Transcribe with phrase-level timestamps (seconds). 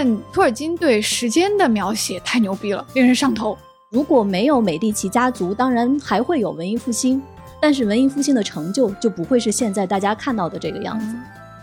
[0.00, 3.58] 现托尔金对时间的描写太牛逼了，令人上头。
[3.90, 7.20] 如果没有美第奇家族，当然还会有文艺复兴，
[7.60, 11.14] 但是文艺复兴的成就就不会是现在大家看到的这个样子。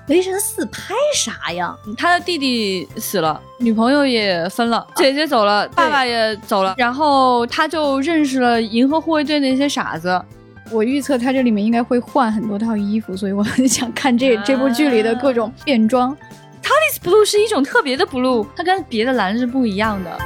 [0.10, 1.76] 雷神四拍啥呀？
[1.98, 10.24] 他的弟弟死了，女朋友也分了，姐姐走了，爸爸也走了，然后他就认识了银河护卫队那些傻子。
[10.70, 16.16] 我预测他这里面应该会换很多套衣服，所以我很想看这这部剧里的各种变装。
[16.68, 20.20] TARDIS Blue 是一种特别的 blue，它跟别的蓝是不一样的。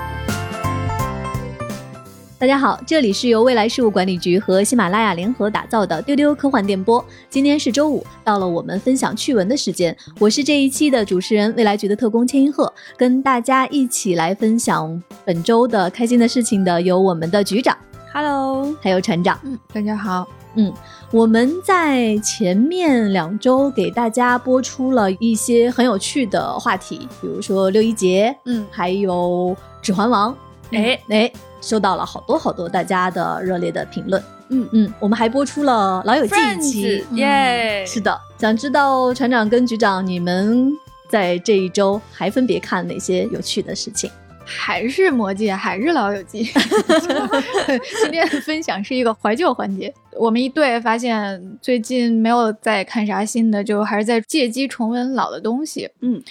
[2.40, 7.06] 大家好，这里是由未来事务管理局和喜马拉雅联合打造的丢丢科幻电波。
[7.30, 9.96] 今天是周五，到了我们分享趣闻的时间。
[10.18, 17.78] 我是这一期的主持人，未来局的特工千一鹤，跟大家一起来分享本周的开心的事情的有我们的局长
[18.12, 20.74] ，Hello，还有船长，嗯，大家好，嗯，
[21.12, 30.36] 我们在前面两周给大家播出了一些很有趣的话题，比如说六一节，嗯，还有指环王，
[30.72, 30.98] 哎。
[31.10, 31.32] 哎。
[31.62, 34.68] 收到了好多好多大家的热烈的评论，嗯。
[34.72, 40.72] 嗯，我们还播出了老友记一期，耶，是的，想知道船长跟局长你们
[41.08, 44.10] 在这一周还分别看哪些有趣的事情？
[44.58, 46.44] 还是魔戒，还是老友记？
[48.04, 56.22] 今天的分享是一个怀旧环节，我们一对发现最近没有在看啥新的，就还是在借机重温老的东西，嗯。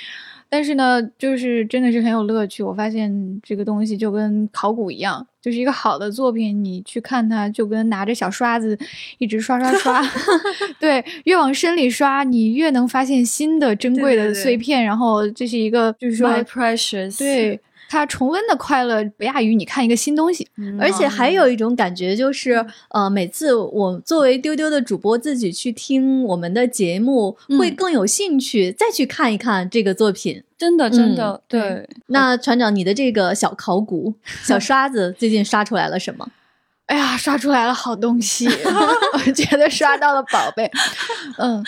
[0.52, 2.60] 但是呢，就是真的是很有乐趣。
[2.60, 8.76] 我发现这个东西就跟考古一样，就是一个好的作品，你去看它，就跟拿着小刷子
[9.18, 10.02] 一直刷刷刷。
[10.80, 14.82] 对，越往深里刷，你越能发现新的珍贵的碎片。
[14.82, 17.16] 然后这是一个，就是说，precious。
[17.16, 17.60] 对。
[17.90, 20.46] 它重温的快乐不亚于你看一个新东西，
[20.78, 30.44] 而且还有一种感觉就是，呃，每次我作为丢丢的主播自己去听我们的节目，会更有兴趣再去看一看这个作品。
[30.56, 31.88] 真的，真的，对。
[32.06, 34.14] 那船长，你的这个小考古
[34.44, 36.30] 小刷子最近刷出来了什么？
[36.86, 38.46] 哎呀，刷出来了好东西，
[39.26, 40.70] 我觉得刷到了宝贝。
[41.38, 41.64] 嗯。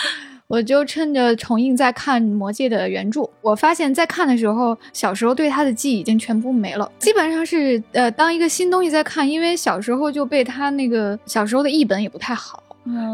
[0.52, 12.62] 我就趁着重映在看《魔戒》的原著，我发现，在看的时候，小时候对他的记忆已经全部没了，基本上是呃，当一个新东西在看，因为小时候就被他那个小时候的译本也不太好，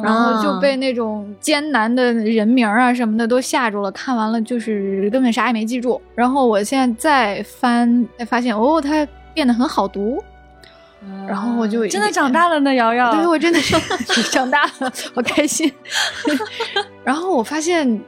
[0.03, 6.03] 然后就被那种艰难的人名啊什么的都吓住了，看完了就是根本啥也没记住。
[6.16, 10.20] 然后我现在再翻，才发现哦，它变得很好读。
[11.27, 13.15] 然后我就真的长大了呢，瑶瑶。
[13.15, 13.77] 对，我真的是
[14.31, 15.73] 长大了，好开心。
[17.05, 18.01] 然后我发现，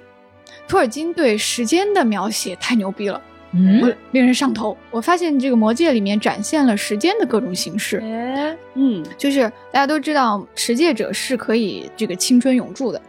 [0.66, 3.20] 托尔金对时间的描写太牛逼了，
[3.52, 4.76] 嗯，令人上头。
[4.90, 8.00] 我发现这个魔戒里面展现了时间的各种形式。
[8.74, 13.00] 嗯，就是大家都知道，持戒者是可以这个青春永驻的。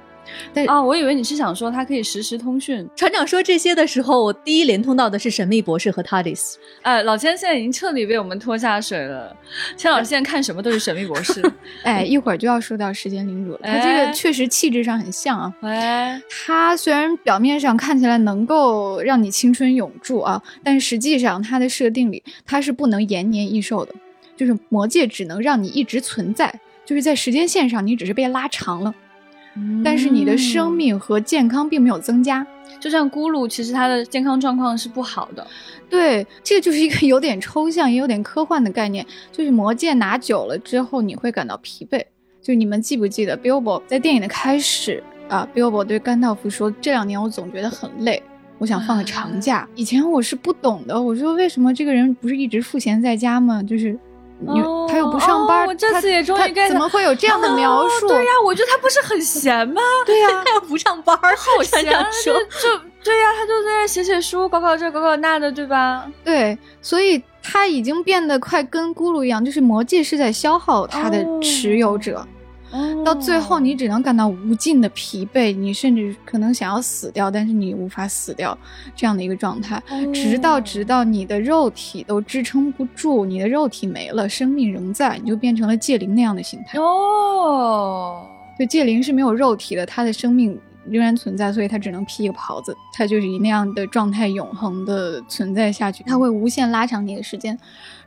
[0.54, 2.88] 但啊，我以为你是想说它可以实时通讯。
[2.96, 6.56] 船长说这些的时候，我第一连通到的是神秘博士和 TARDIS。
[6.82, 9.36] 哎，老千现在已经彻底被我们拖下水了。
[9.76, 11.42] 千老师现在看什么都是神秘博士。
[11.84, 13.60] 哎，一会儿就要说到时间领主了。
[13.64, 15.54] 他这个确实气质上很像啊。
[15.62, 23.94] 哎，他虽然表面上看起来能够让你青春永驻啊，但实际上他的设定里，他是不能延年益寿的。
[24.38, 28.92] 就是魔戒只能让你一直存在，就是在时间线上你只是被拉长了。
[29.84, 32.46] 但是你的生命和健康并没有增加，
[32.80, 35.46] 就像咕噜，其实它的健康状况是不好的。
[35.90, 39.06] 对，这个就是一个有点抽象也有点科幻的概念。
[39.32, 42.02] 就是魔戒拿久了之后，你会感到疲惫。
[42.42, 48.24] 就你们记不记得 Bilbo 在电影的开始啊？Bilbo 对甘道夫说：“这两年我总觉得很累，
[48.58, 53.62] 我想放个长假。”以前我是不懂的，我说为什么这个人不是一直赋闲在家吗？
[53.62, 54.00] 就是。
[54.88, 58.08] 他又不上班，我这次也终于 get 怎么会有这样的描述？
[58.08, 59.82] 对呀，我觉得他不是很闲吗？
[60.06, 61.84] 对呀， 他又不上班，好闲。
[61.84, 66.06] 就就对呀，他就在那写写书，搞搞这，搞搞那的，对吧？
[66.24, 72.26] 对，所以他已经变得快跟咕噜一样，就是魔戒是在消耗他的持有者。
[73.04, 78.58] 到最后，你只能感到无尽的疲惫，你甚至可能想要死掉，但是你无法死掉，
[78.96, 79.82] 这样的一个状态，
[80.14, 86.80] 直到直到你的肉体都支撑不住，你的肉体没了，生命仍在，你就变成了戒灵那样的形态。
[86.80, 88.26] 哦，
[88.58, 90.58] 就戒灵是没有肉体的，他的生命
[90.90, 97.58] 仍然存在，所以他只能披一个袍子，他就是以那样的状态永恒的存在下去，他会无限拉长你的时间。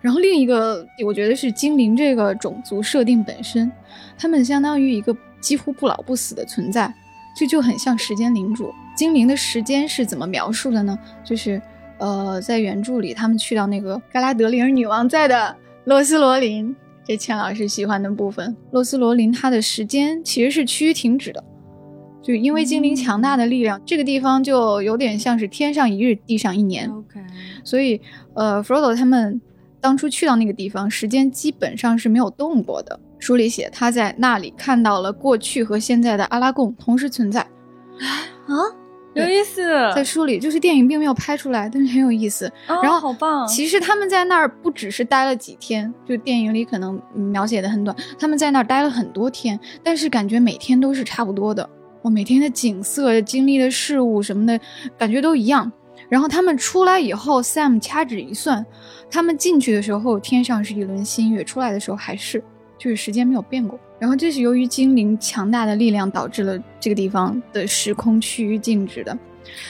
[0.00, 3.70] 然后另一个，我觉得是精灵这个种族设定本身，
[4.18, 6.92] 他们相当于一个几乎不老不死的存在，
[7.36, 8.72] 这就很像时间领主。
[8.96, 10.98] 精灵的时间是怎么描述的呢？
[11.24, 11.60] 就是，
[11.98, 16.74] 呃，在原著里，他们去到那个嘎拉德里尔女王在的洛斯罗林，
[17.04, 18.56] 这钱老师喜欢的部分。
[18.70, 21.42] 洛斯罗林它的时间其实是趋于停止的，
[22.24, 26.90] 就因为精灵强大的力量，这个地方就有点像是天上一日，地上一年。
[26.90, 27.20] OK。
[27.62, 28.00] 所以
[28.32, 29.38] 呃，Frodo 他们
[29.78, 32.98] 当初去到那个地方，时间基本上是没有动过的。
[33.18, 37.40] 书里写他在那里看到了过去和现在的阿拉贡同时存在。
[37.40, 38.56] 啊，
[39.14, 39.62] 有意思，
[39.94, 42.46] 在书里就是电影并没有拍出来，但是很有意思。
[42.68, 51.68] 哦然后好棒，其实他们在那儿不只是待了几天，就电影里可能嗯描写的很短，他们在那儿待了很多天，但是感觉每天都是差不多的。
[52.04, 54.60] 我每天的景色、经历的事物什么的，
[54.98, 55.72] 感觉都一样。
[56.10, 58.64] 然后他们出来以后，Sam 掐指一算，
[59.10, 62.44] 他们进去的时候天上是一轮新月，出来的时候还是，
[62.76, 63.80] 就是时间没有变过。
[63.98, 69.18] 然后这是由于精灵强大的力量导致了这个地方的时空趋于静止的。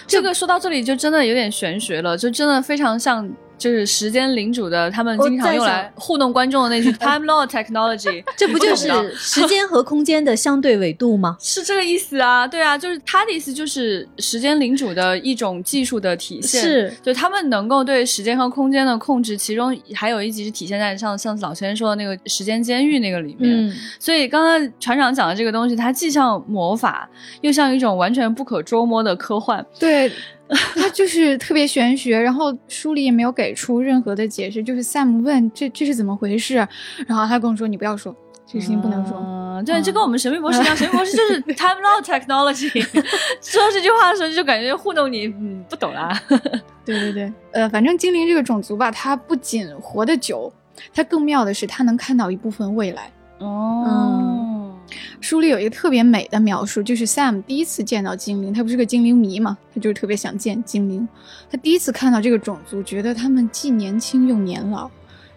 [0.04, 11.36] 这个说到这里就真的有点玄学了，就真的非常像就是时间领主的他们经常用来糊弄观众的那句 time lord technology， 这不就是时间和空间的相对纬度吗？
[11.40, 12.46] 是这个意思啊？
[12.46, 23.68] 对啊，就是他的意思就是时间领主的一种技术的体现，是就他们能够对时间和空间的控制，其中还有一集是体现在像上次老先生说的那个时间监狱那个里面。
[23.68, 27.08] 嗯，所以刚刚船长讲的这个东西，它既像魔法，
[27.40, 29.64] 又像一种完全不可捉摸的科幻。
[29.78, 30.10] 对，
[30.76, 36.56] 它就是特别玄学，然后书里也没有给出任何的解释，就是 Sam 问这这是怎么回事，
[37.06, 38.14] 然后他跟我说你不要说，
[38.46, 39.16] 这个事情不能说。
[39.18, 42.82] 嗯，对，这跟我们神秘博士一样， 神秘博士就是 time lord technology。
[43.40, 46.20] 说这句话的时候，就感觉糊弄你，嗯，不懂啦。
[46.84, 50.52] 对对对，呃，反正精灵这个种族吧，它不仅活得久，
[50.92, 53.10] 它更妙的是它能看到一部分未来。
[53.38, 54.43] 哦，
[55.20, 61.06] 书里有一个特别美的描述，就是 Sam 第一次见到精灵，他不是个精灵迷嘛，他就是特别想见精灵。
[61.50, 64.90] 他第一次看到这个种族，觉得他们既年轻又年老，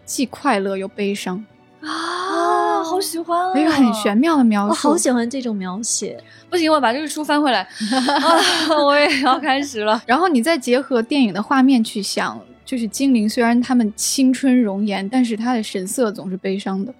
[0.06, 1.45] 既快乐又悲伤，
[1.81, 3.59] 啊，好喜欢啊！
[3.59, 4.69] 一个很玄妙的描述。
[4.69, 6.21] 我好喜欢这种描写。
[6.50, 7.62] 不行，我把这个书翻回来，
[7.92, 10.01] 啊，我也要开始了。
[10.06, 16.94] 然后你再结合电影的画面去想，就是精灵虽然他们青春容颜，但是他的神色总是悲伤的，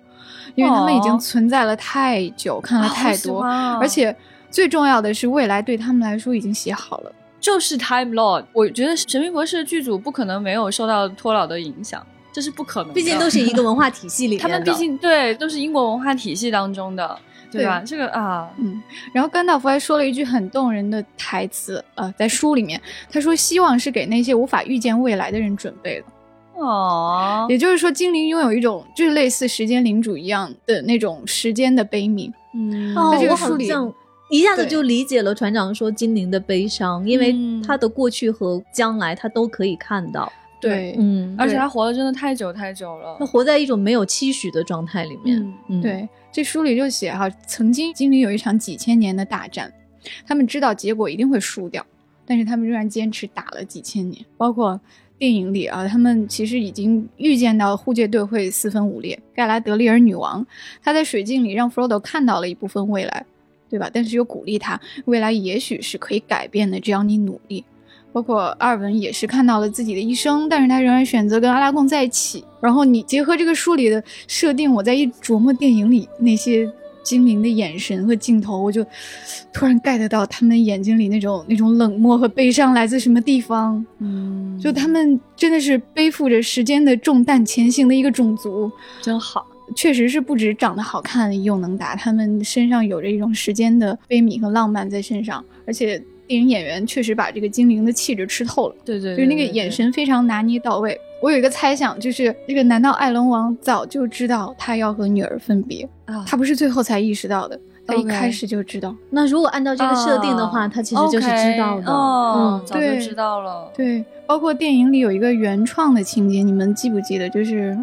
[0.58, 4.14] 因为他们已经哦存在了太久，看了太多，啊而且
[4.50, 7.12] 最重要的是未来对他们来说已经写好了。
[7.40, 12.94] 就是 Time Lord，我觉得《神秘博士》剧组不可能没有受到托老的影响，这是不可能的。
[12.96, 14.44] 毕竟都是一个文化体系里面的。
[14.44, 17.18] 他们毕竟对都是英国文化体系当中的，
[17.52, 17.84] 对吧？
[17.86, 18.82] 这个啊，嗯，
[19.14, 22.82] 然后甘道夫还说了一句很动人的台词，呃，在书里面
[23.12, 26.06] 他说希望是给那些无法预见未来的人准备的。
[26.58, 32.32] 哦，也就是说，精灵拥有一种就是类似时间领主一样的那种时间的悲悯。
[32.54, 33.94] 嗯哦，在这个我好书里像
[34.30, 40.32] 一下子就理解了船长说精灵的悲伤，因为嗯他的过去和将来他都可以看到。
[40.60, 43.26] 对嗯，而且他活了真的太久太久了他。
[43.28, 45.40] 活在一种没有期许的状态里面。
[45.40, 49.72] 嗯嗯，对，这书里就写哈，曾经精灵有一场几千年的大战，
[50.26, 51.86] 他们知道结果一定会输掉，
[52.26, 54.26] 但是他们仍然坚持打了几千年。
[54.36, 54.82] 包括
[55.20, 59.20] 电影里啊，他们其实已经预见到护戒队会四分五裂。
[59.34, 60.46] 盖拉德利尔女王，
[60.84, 63.26] 她在水镜里让 Frodo 看到了一部分未来，
[63.70, 63.90] 对吧？
[63.92, 67.64] 但是又鼓励他，未来也许是可以改变的，只要你努力。
[68.14, 72.44] 包括阿尔文也是看到了自己的一生，但是他仍然选择跟阿拉贡在一起。
[72.62, 76.72] 然后你结合这个书里的设定，我在一琢磨电影里那些
[77.08, 78.86] 精灵的眼神和镜头，我就
[79.54, 83.86] 突然 get 到他们眼睛里那种那种冷漠和悲伤来自什么地方。
[84.00, 88.70] 嗯，就他们真的是背负着时间的重担前行的一个种族，
[89.02, 89.48] 真好。
[89.76, 98.76] 确实是不止长得好看又能打，他们身上有着一种时间的悲悯和浪漫在身上，而且电影演员确实把这个精灵的气质吃透了。
[98.86, 100.98] 对对，就是那个眼神非常拿捏到位。
[101.22, 105.88] 我有一个猜想，就是这个难道艾伦王早就知道他要和女儿分别？
[106.06, 108.96] 啊，他不是最后才意识到的，他一开始就知道。
[109.10, 111.86] 那如果按照这个设定的话，啊他其实就是知道的。
[111.88, 113.72] 嗯，早就对知道了。
[113.76, 117.28] 对，包括电影里有一个原创的情节，你们记不记得？
[117.30, 117.76] 就是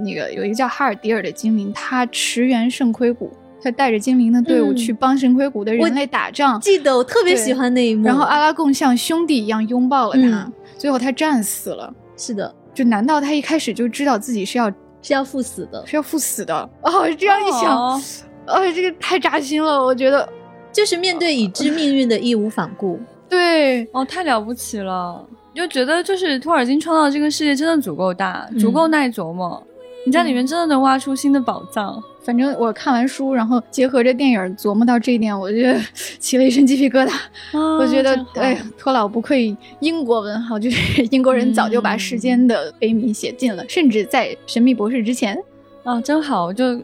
[0.00, 3.30] 那个有一个叫哈尔迪尔的精灵，他驰援圣盔谷，
[3.62, 6.58] 他带着精灵的队伍嗯去帮圣盔谷的人类打仗。
[6.60, 8.06] 记得我特别喜欢那一幕。
[8.06, 11.92] 然后阿拉贡像兄弟一样拥抱了他，嗯最后他战死了。
[12.16, 14.70] 是的，就难道他一开始就知道自己是要
[15.02, 16.70] 是要赴死的，是要赴死的？
[16.82, 18.00] 哦，这样一想，哦
[18.46, 20.28] 哎，这个太扎心了，我觉得。
[20.72, 22.96] 就是面对已知命运的义无反顾。
[23.28, 25.20] 对，哦，太了不起了！
[25.52, 29.60] 就觉得就是托尔金创造这个世界真的足够大，足够耐琢磨。
[30.06, 32.02] 你在里面真的能挖出新的宝藏。
[32.22, 35.80] 反正我看完书，然后结合着电影琢磨到这一点，我觉得
[36.20, 37.10] 起了一身鸡皮疙瘩。
[37.58, 45.36] 啊我觉得哎，托老不愧英国文豪，就是 英国人早就把时间的悲悯写尽了，甚至在《神秘博士》之前。
[45.82, 46.52] 啊，真好！
[46.52, 46.78] 就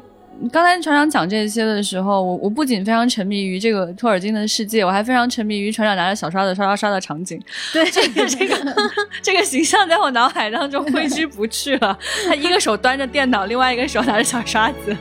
[0.53, 7.41] 刚才船长讲这些的时候，我我不仅非常沉迷于这个托尔金的世界，我还非常沉迷于船长拿着小刷子刷刷刷的场景。
[7.73, 8.75] 对，这个这个
[9.23, 11.99] 这个形象在我脑海当中挥之不去了。
[12.27, 14.97] 他一个手端着电脑，另外一个手拿着小刷子，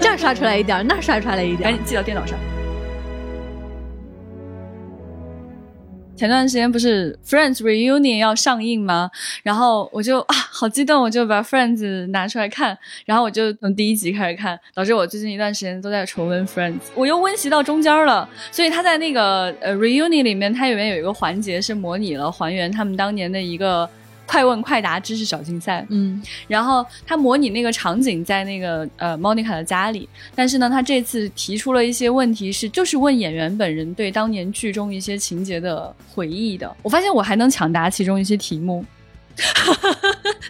[0.00, 2.38] 这儿刷出来一点，那儿刷出来一点，赶紧记到电脑上。
[6.16, 9.10] 前段时间不是 Friends Reunion 要上映吗？
[9.42, 18.28] 然后我就啊，好激动，我就把 Friends 拿出来看，然后我就从第一集开始看，导致我最近一段时间都在重温 Friends，我又温习到中间了。
[18.52, 23.88] 所以他在那个呃 Reunion 里面，它里面有一个环节是模拟了还原他们当年的一个。
[24.26, 36.74] 快问快答知识小竞赛，嗯，然后他模拟那个场景在那个呃 Monica 的家里，但是呢，他这次提出了一些问题，是就是问演员本人对当年剧中一些情节的回忆的。
[36.82, 38.84] 我发现我还能抢答其中一些题目，
[39.36, 39.96] 哈哈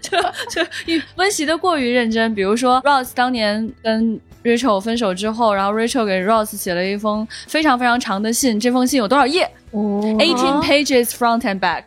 [0.00, 0.68] 就就
[1.16, 2.34] 温习的过于认真。
[2.34, 9.50] 比如说 Ross 当年跟 Rachel 分手之后，然后 Rachel 给 Ross 写了一封非常非常长的信，这封信有多少页？
[9.70, 11.82] 哦，eighteen pages front and back。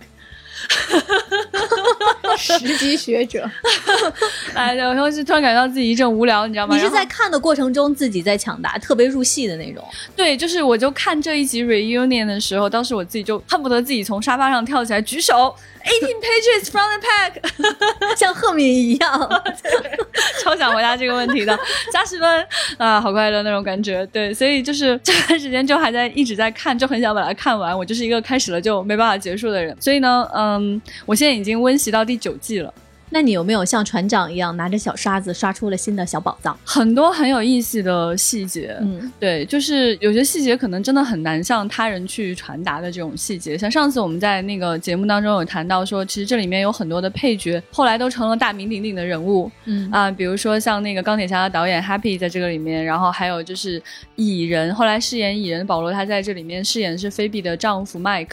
[0.57, 3.50] 呵呵呵呵呵呵十级学者，
[4.53, 6.75] 哎，有时候是突然感觉到自己一阵无聊，你知道吗？
[6.75, 9.84] 你是在看的过程中自己在抢答，特别入戏的那种。
[10.15, 15.55] 对，就是我就看这一集 reunion 的时候，当时我自己就恨不得自己从沙发上跳起来举手
[15.86, 19.43] ，eighteen pages from the pack， 像赫敏一样，
[20.43, 21.57] 超想回答这个问题的，
[21.91, 24.05] 加十分啊，好快乐那种感觉。
[24.07, 27.77] 对，所以就是这段时间就还在一直在看，就很想把它看完。
[27.77, 32.74] 我就是一个开始了就没办法结束的人，所以呢，嗯，我现在已经温习到第九季了。
[33.09, 36.59] 那你有没有像船长一样拿着小刷子刷出了新的小宝藏？
[36.65, 43.57] 很多很有意思的细节，嗯，对，就是有些细节可能真的很难向他人去传达的这种细节。
[43.57, 53.81] 像上次我们在那个节目当中有谈到说，其实这里面有很多的配角后来都成了大名鼎鼎的人物，嗯啊，比如说像那个钢铁侠的导演 Happy 在这个里面，然后还有就是
[54.17, 58.31] 蚁人，后来饰演蚁人的保罗，他在这里面饰演的是菲比的丈夫 Mike。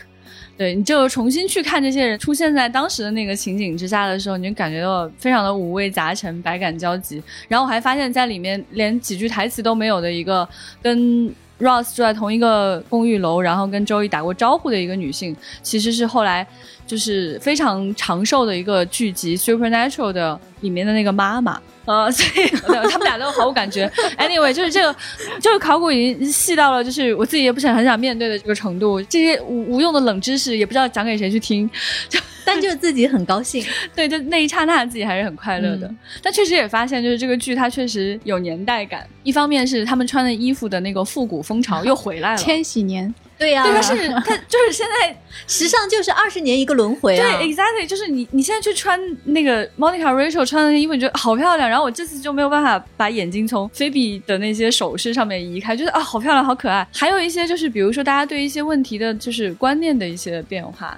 [0.57, 7.23] 对，你就重新去看这些人出现在当时的那个情景之下的时候，你就感觉到非常的五味杂陈、百感交集。
[7.49, 10.49] 然后我还发现，在里面连几句台词都没有的一个
[10.81, 16.47] 跟 Ross 住在同一个公寓楼，然后跟周易打过招呼的一个女性，其实是后来
[16.87, 21.61] 就是非常长寿的一个剧集《Supernatural》的里面的那个妈妈。
[21.85, 22.49] 呃，所以
[22.91, 23.91] 他们俩都毫无感觉。
[24.19, 24.97] Anyway，就是这个，
[25.41, 29.03] 就是考古已经细到了，就是我自己也不是很想面对的这个程度。
[29.03, 31.69] 这些无无用的冷知识也不知道讲给谁去听，
[32.09, 33.65] 就 但就自己很高兴。
[33.95, 35.87] 对，就那一刹那自己还是很快乐的。
[35.87, 39.07] 嗯但确实也发现，就是这个剧它确实有年代感。
[39.23, 42.37] 一方面是他们穿的衣服的那个复古风潮又回来了。
[42.37, 47.39] 千禧年，对呀、对，它是它就是现在时尚就是二十年一个轮回啊。
[47.39, 51.69] 对，exactly，就是你你现在去穿那个 Monica Rachel 穿的那衣服，你觉得好漂亮。
[51.69, 56.87] 然后我这次就没有办法把眼睛从菲比的那些首饰上面移开，觉得啊好漂亮，好可爱。
[56.95, 60.97] 还有一些就是比如说大家对一些问题的就是观念的一些变化。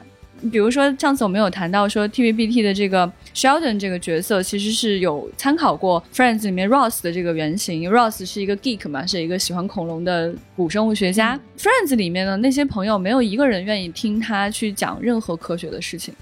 [0.53, 7.81] 比如说，上次我们有谈到说，TVBT 的这个 Sheldon 这个角色其实是有参考过 Friends 里面 Ross 的这个原型。
[7.81, 11.39] 因为 Ross 是一个 geek 嘛，是一个喜欢恐龙的古生物学家。
[11.59, 16.15] Friends 里面的那些朋友，没有一个人愿意听他去讲任何科学的事情。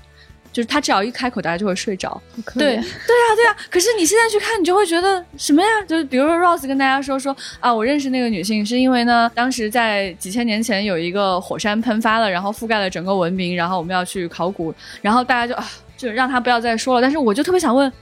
[0.55, 2.23] 就是他只要一开口，大家就会睡着。
[2.55, 3.57] 对，对啊，对啊。
[3.69, 5.69] 可是你现在去看，你就会觉得什么呀？
[5.89, 17.03] 就是比如说 Rose 跟大家说说啊，我认识那个女性是因为呢，当时在几千年前有一个火山喷发了，然后覆盖了整个文明，然后我们要去考古，然后大家就啊，就让他不要再说了。
[17.03, 17.93] 但是我就特别想问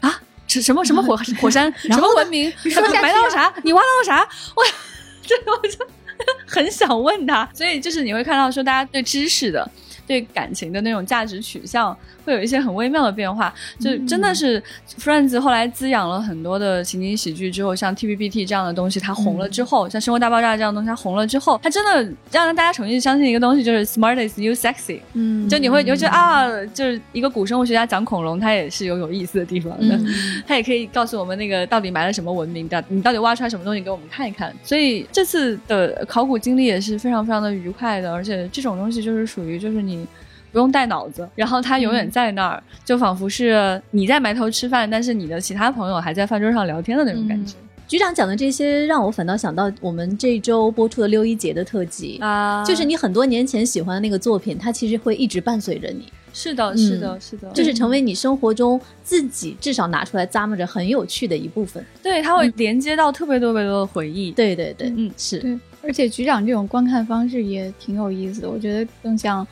[0.00, 2.52] 啊，是什么什么火火山， 什么文明？
[2.64, 3.50] 说下去啊埋到了啥？
[3.64, 4.28] 你挖到了啥？
[4.54, 4.62] 我
[5.26, 5.78] 这个我就
[6.46, 7.48] 很想问他。
[7.54, 9.66] 所以就是你会看到说，大家对知识的。
[10.06, 14.62] 对感情的那种价值取向会有一些很微妙的变化，就真的是
[14.98, 25.00] Friends 后来滋养了很多的情景喜剧之后，像 TVBT 这样的东西它红了之后，像《生活大爆炸》这样的东西它红了之后，它真的让大家重新相信一个东西，就是 Smart is you sexy。
[25.12, 30.06] 嗯，就你会你会觉得啊，就是一个古生物学家讲恐龙，它也是有有意思的地方的，嗯
[30.46, 34.54] 它也可以告诉我们那个到底埋了什么文明的，你到底挖出来什么东西给我们看一看。
[34.62, 40.06] 所以这次的考古经历也是非常非常的愉快的，而且这种东西就是属于就是你。
[40.54, 47.56] 不用带脑子，然后他永远在那儿，就仿佛是你在埋头吃饭，但是你的其他朋友还在饭桌上聊天的那种感觉。
[47.88, 61.84] 局长讲的这些，让我反倒想到我们这周播出的六一节的特辑，啊就是你很多年前喜欢的那个作品，它其实会一直伴随着你，是的，是的，是的，就是成为你生活中自己至少拿出来咂摸着很有趣的一部分。
[62.00, 64.30] 对，它会连接到特别特别多的回忆。
[64.30, 65.58] 对对对，嗯是。
[65.84, 69.46] 对而且局长这种观看方式也挺有意思的，我觉得更像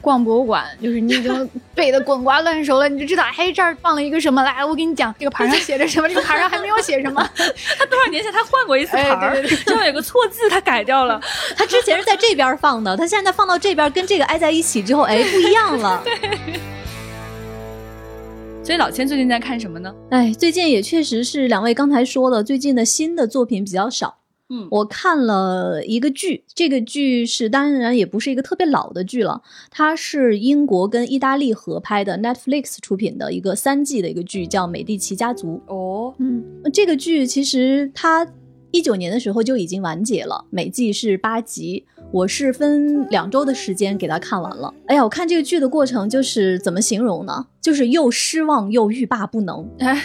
[0.00, 7.22] 逛博物馆，就是你已经 背得滚瓜烂熟了，你就知道，哎，这儿放了一个什么，来，我给你讲，这个牌上写着什么，这个牌上还没有写什么。
[7.78, 11.20] 他多少年前他换过一次牌儿，哎对对对上面有个错字，他改掉了。
[11.56, 16.02] 他之前是在这边放的，他现在放到这边跟这个挨在一起之后，哎，不一样了。
[18.64, 19.94] 所以老千最近在看什么呢？
[20.10, 24.16] 哎，最近也确实是两位刚才说了，最近的新的作品比较少。
[24.48, 35.60] 嗯我看了一个剧，这个剧是当然也不是一个特别老的剧了，它是英国跟意大利合拍的 Netflix 出品的一个三季的一个剧，叫《美第奇家族》。
[35.74, 38.26] 哦，嗯，这个剧其实它
[38.70, 41.84] 一九年的时候就已经完结了，每季是八集。
[42.12, 44.72] 我是分两周的时间给他看完了。
[44.86, 47.46] 哎呀，我看这个剧的过程就是怎么形容呢？
[47.60, 49.68] 就是又失望又欲罢不能。
[49.80, 50.02] 哎，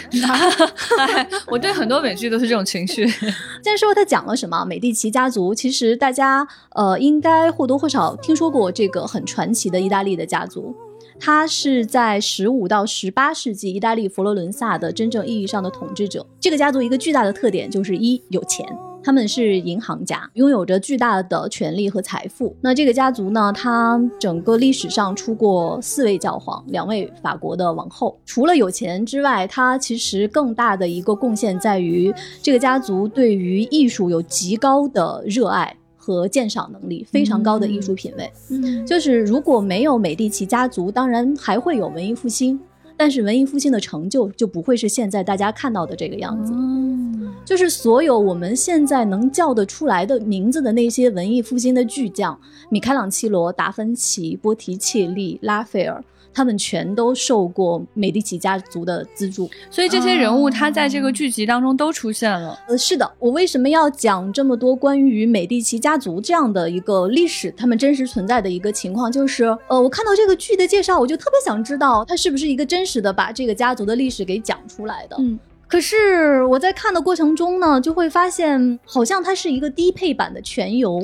[0.98, 3.06] 哎我对很多美剧都是这种情绪。
[3.64, 4.64] 先说它讲了什么？
[4.64, 10.74] 美第奇家族，其实大家呃应该或多或少听说过这个很传奇的意大利的家族。
[11.20, 16.26] 他是在十五到十八世纪意大利佛罗伦萨的真正意义上的统治者。
[16.40, 18.66] 这个家族一个巨大的特点就是一有钱，
[19.02, 22.56] 他们是银行家，拥有着巨大的权力和财富。
[22.60, 28.18] 那这个家族呢，它整个历史上出过四位教皇，两位法国的王后。
[28.24, 35.76] 除了有钱之外，它其实更大的一个贡献在于这个家族对于艺术有极高的热爱。
[36.04, 42.58] 和鉴赏能力非常高的艺术品味，嗯就是如果没有美第奇家族，当然还会有文艺复兴，
[43.02, 46.52] 但是文艺复兴的成就就不会是现在大家看到的这个样子。
[46.54, 52.38] 嗯，就是所有我们现在能叫得出来的名字的那些文艺复兴的巨匠，
[52.70, 59.50] 米开朗基罗、达芬奇、波提切利、拉斐尔，他们全都受过美第奇家族的资助。
[59.70, 62.58] 所以这些人物他在这个剧集当中都出现了。
[62.68, 69.10] 呃，是的，我为什么要讲这么多关于美第奇家族这样的一个历史，他们真实存在的一个情况？
[69.10, 75.16] 就是，呃，我看到这个剧的介绍，我就特别想知道，它是不是一个真实的把这个家族的历史给讲出来的。
[75.18, 75.38] 嗯，
[75.72, 81.02] 可是我在看的过程中呢，就会发现，好像它是一个低配版的全游。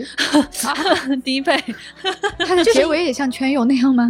[1.24, 1.56] 低配，
[2.46, 4.06] 它的结尾也像全游那样吗？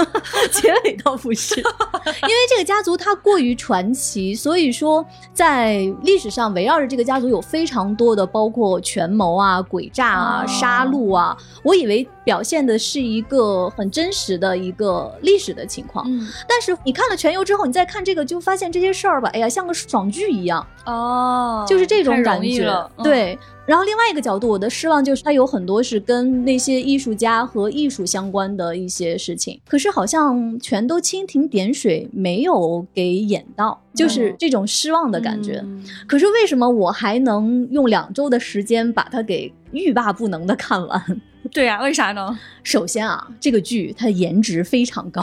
[0.52, 11.34] 结尾倒不是， 因为这个家族它过于传奇，所以说在历史上围绕着这个家族有非常多的，包括权谋啊、诡诈啊、哦杀戮啊。
[11.62, 20.66] 我以为表现的是一个很真实的一个历史的情况，嗯，但是你看了全游之后，你再看这个，就发现这些事儿吧，哎呀，像个爽剧一样。
[20.86, 23.38] 哦，就是这种感觉对。
[23.64, 35.60] 然后另外一个角度，我的失望就是它有很多是跟那些艺术家和艺术相关的一些事情，可是好像全都蜻蜓点水，没有给演到，就是这种失望的感觉。
[35.62, 41.20] 嗯可是为什么我还能用两周的时间把它给欲罢不能的看完？
[41.52, 42.38] 对呀、为啥呢？
[42.62, 45.20] 首先啊，这个剧它颜值非常高，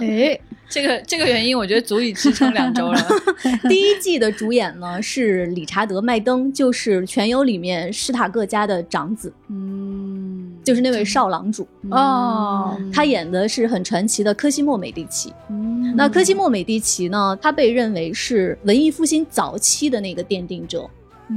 [0.00, 0.38] 哎，
[0.70, 3.00] 这个这个原因，我觉得足以支撑两周了。
[3.68, 11.66] 第一季的主演呢是理查德·麦登，就是《全游》里面史塔克家的长子，嗯，就是那位少郎主。
[11.90, 15.32] 哦他演的是很传奇的科西莫·美第奇。
[15.50, 20.88] 嗯那科西莫·美第奇呢，他被认为是文艺复兴早期的那个奠定者。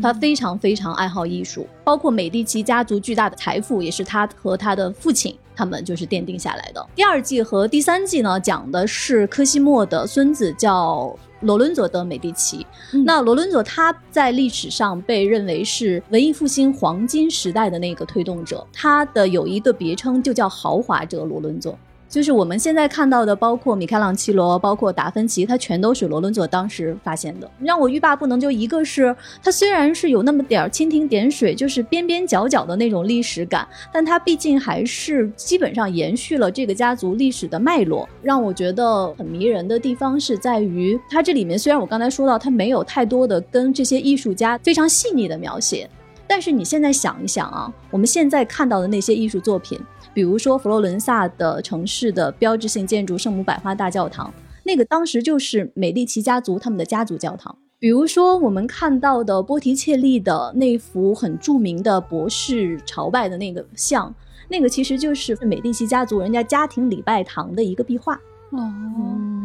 [0.02, 6.86] 他非常非常爱好艺术，包括美第奇家族巨大的财富也是他和他的父亲他们就是奠定下来的。
[6.96, 12.66] 第二季和第三季呢，讲的是科西莫的孙子叫罗伦佐德美第奇。
[12.92, 21.78] 嗯那罗伦佐他在历史上被认为是文艺复兴黄金时代的那个推动者，他的有一个别称就叫豪华者罗伦佐。
[22.16, 27.52] 就是我们现在看到的，包括米开朗基罗，包括达芬奇，它全都是罗伦佐当时发现的。
[27.60, 38.08] 让我欲罢不能，就一个是它虽然是有那么点儿蜻蜓点水，就是边边角角的那种历史感，但它毕竟还是基本上延续了这个家族历史的脉络。
[38.22, 45.90] 让我觉得很迷人的地方是在于，它这里面虽然我刚才说到它没有太多的跟这些艺术家非常细腻的描写，
[46.26, 49.78] 但是你现在想一想啊，我们现在看到的那些艺术作品。
[50.16, 57.54] 比如说佛罗伦萨的城市的标志性建筑圣母百花大教堂，那个当时就是美第奇家族他们的家族教堂。
[57.78, 64.12] 比如说我们看到的波提切利的那幅很著名的博士朝拜的那个像，
[64.48, 68.18] 那个其实就是美第奇家族人家家庭礼拜堂的一个壁画。
[68.52, 68.72] 哦，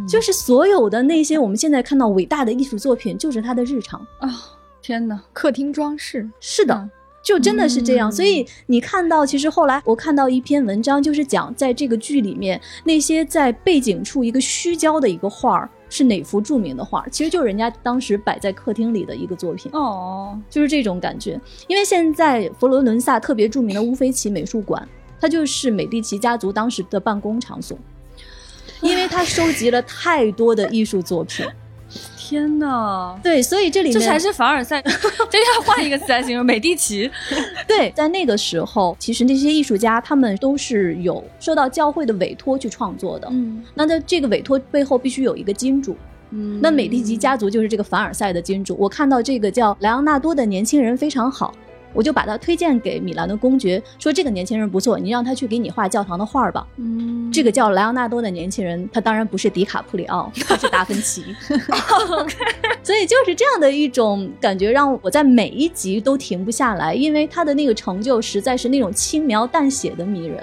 [0.09, 4.01] 就是所有的那些我们现在看到伟大的艺术作品，就是他的日常。
[4.21, 4.31] 啊、
[4.81, 5.21] 天哪！
[5.33, 6.91] 客厅装饰，是的，嗯
[7.23, 8.11] 就真的是这样。
[8.11, 21.41] 嗯所以你看到，其实后来我看到一篇文章，就是讲在这个剧里面那些在背景处一个虚焦的一个画儿，是哪幅著名的画，其实就是人家当时摆在客厅里的一个作品，哦，就是这种感觉。
[21.69, 24.87] 因为现在佛罗伦萨特别著名的乌菲齐美术馆，
[25.21, 27.79] 它就是美第奇家族当时的办公场所，
[28.81, 31.47] 因为它收集了太多的艺术作品。
[32.17, 33.19] 天哪！
[33.23, 34.81] 对，所以这里面这才是凡尔赛，
[35.29, 37.11] 这要换一个词来形容美第奇。
[37.67, 43.29] 对，在那个时候，其实那些艺术家他们都是有受到教会的委托去创作的。
[43.33, 45.97] 嗯那在这个委托背后必须有一个金主，
[46.31, 48.77] 嗯那美第奇家族就是这个凡尔赛的金主。
[48.79, 51.53] 我看到这个叫莱昂纳多的年轻人非常好，
[51.93, 56.67] 我就把他推荐给米兰的公爵，说这个年轻人不错，你让他去给你画教堂的画儿吧。
[56.77, 61.25] 嗯这个叫莱昂纳多的年轻人，他当然不是迪卡普里奥，他是达芬奇。
[62.83, 70.43] 所以就是这样的一种感觉，让我在每一集都停不下来，因为他的那个成就实在是那种轻描淡写的迷人。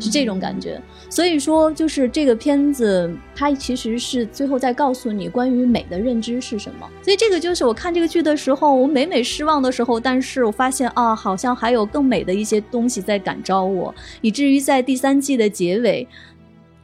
[0.00, 0.80] 是这种感觉。
[1.10, 6.88] 所以说，就是这个片子，它其实是最后在告诉你关于美的认知是什么。
[7.02, 16.06] 所以这个就是我看这个剧的时候，我每每失望的时候，但是我发现啊，好像还有更美的一些东西在感召我，以至于在第三季的结尾，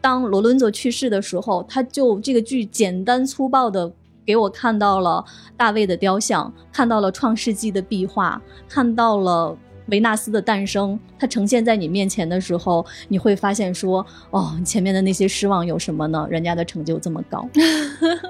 [0.00, 3.92] 当罗伦佐去世的时候，他就这个剧简单粗暴的。
[4.26, 5.22] 给我看到了
[5.54, 9.54] 大卫的雕像，看到了创世纪的壁画，看到了
[9.86, 16.26] 维纳斯的诞生，它呈现在你面前的时候，你会发现说，哦，前面的那些失望有什么呢？
[16.30, 17.48] 人家的成就这么高，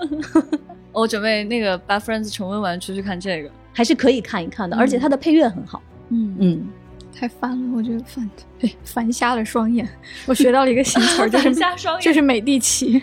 [0.92, 3.50] 我准备那个把 Friends 重温完出去看这个。
[3.72, 4.76] 还是可以看一看的。
[4.76, 6.68] 而且它的配乐很好，嗯嗯，
[7.12, 9.88] 太烦了，我觉得烦，对，烦瞎了双眼。
[10.26, 13.02] 我学到了一个新词儿， 就是瞎双眼就是美第奇。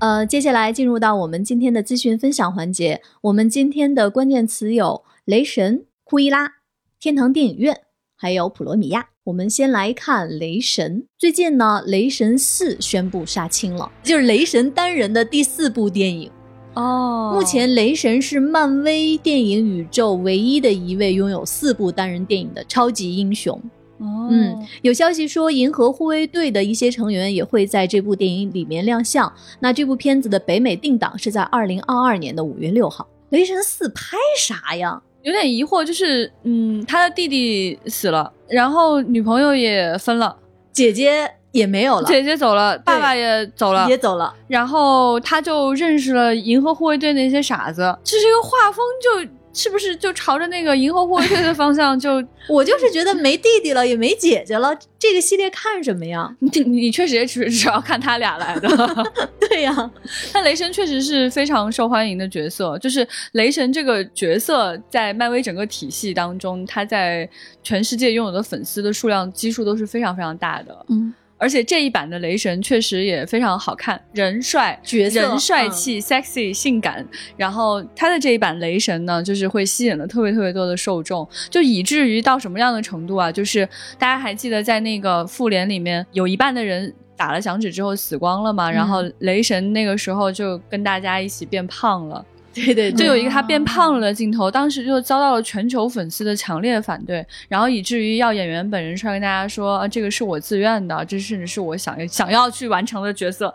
[0.00, 3.02] 呃，接下来进入到我们今天的资讯分享环节。
[3.20, 6.54] 我们今天的关键词有雷神、库伊拉、
[6.98, 7.82] 天堂电影院，
[8.16, 9.08] 还有普罗米亚。
[9.24, 11.04] 我们先来看雷神。
[11.18, 16.30] 最近呢，雷神四宣布杀青了，就是雷神单人的第四部电影。
[16.72, 23.60] 哦目前，雷神是漫威电影宇宙唯一的一位拥有四部单人电影的超级英雄。
[24.00, 29.32] 哦嗯，有消息说，银河护卫队的一些成员也会在这部电影里面亮相。
[29.60, 33.06] 那这部片子的北美定档是在二零二二年的五月六号。
[33.28, 35.00] 雷神四拍啥呀？
[35.22, 40.34] 有点疑惑，就是嗯，他的弟弟死了，然后女朋友也分了，
[40.72, 44.34] 姐姐也没有了，姐姐走了，爸爸也走了，也走了。
[44.48, 56.34] 然后他就认识了银河护卫队那些傻子，这是一个画风就是不是就朝着那个银河护卫队的方向就 我就是觉得没弟弟了，也没姐姐了，这个系列看什么呀？
[56.40, 58.68] 你你确实也只只要看他俩来的。
[59.50, 59.90] 对呀、
[60.32, 67.28] 但雷神确实是非常受欢迎的角色，就是雷神这个角色在漫威整个体系当中，他在
[67.62, 70.86] 全世界拥有的粉丝的数量基数都是非常非常大的。
[70.88, 77.04] 嗯，而且这一版的雷神确实也非常好看，人帅，角色人帅气、sexy、性感。
[77.36, 83.32] 然后他的这一版雷神呢，就是会吸引了特别特别多的受众，就以至于到什么样的程度啊？
[83.32, 83.66] 就是
[83.98, 86.94] 大家还记得在那个复联里面，有一半的人。
[87.16, 103.54] 打了响指之后死光了嘛，然后雷神那个时候就跟大家一起变胖了，对对对，就有一个他变胖了的镜头，当时就遭到了全球粉丝的强烈反对，然后以至于要演员本人出来跟大家说，啊，这个是我自愿的，这甚至是我想要想要去完成的角色，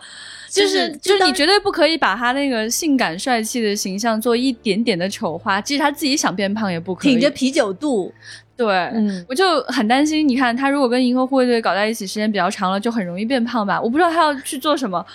[0.49, 7.12] 就是就是你绝对不可以把他那个性感帅气的形象做一点点的丑化，即使他自己想变胖也不可以。
[7.12, 8.13] 挺着啤酒肚，
[8.58, 13.82] 对，嗯，我就很担心，你看他如果跟银河护卫队搞在一起时间比较长了，就很容易变胖吧？
[13.82, 15.06] 我不知道他要去做什么，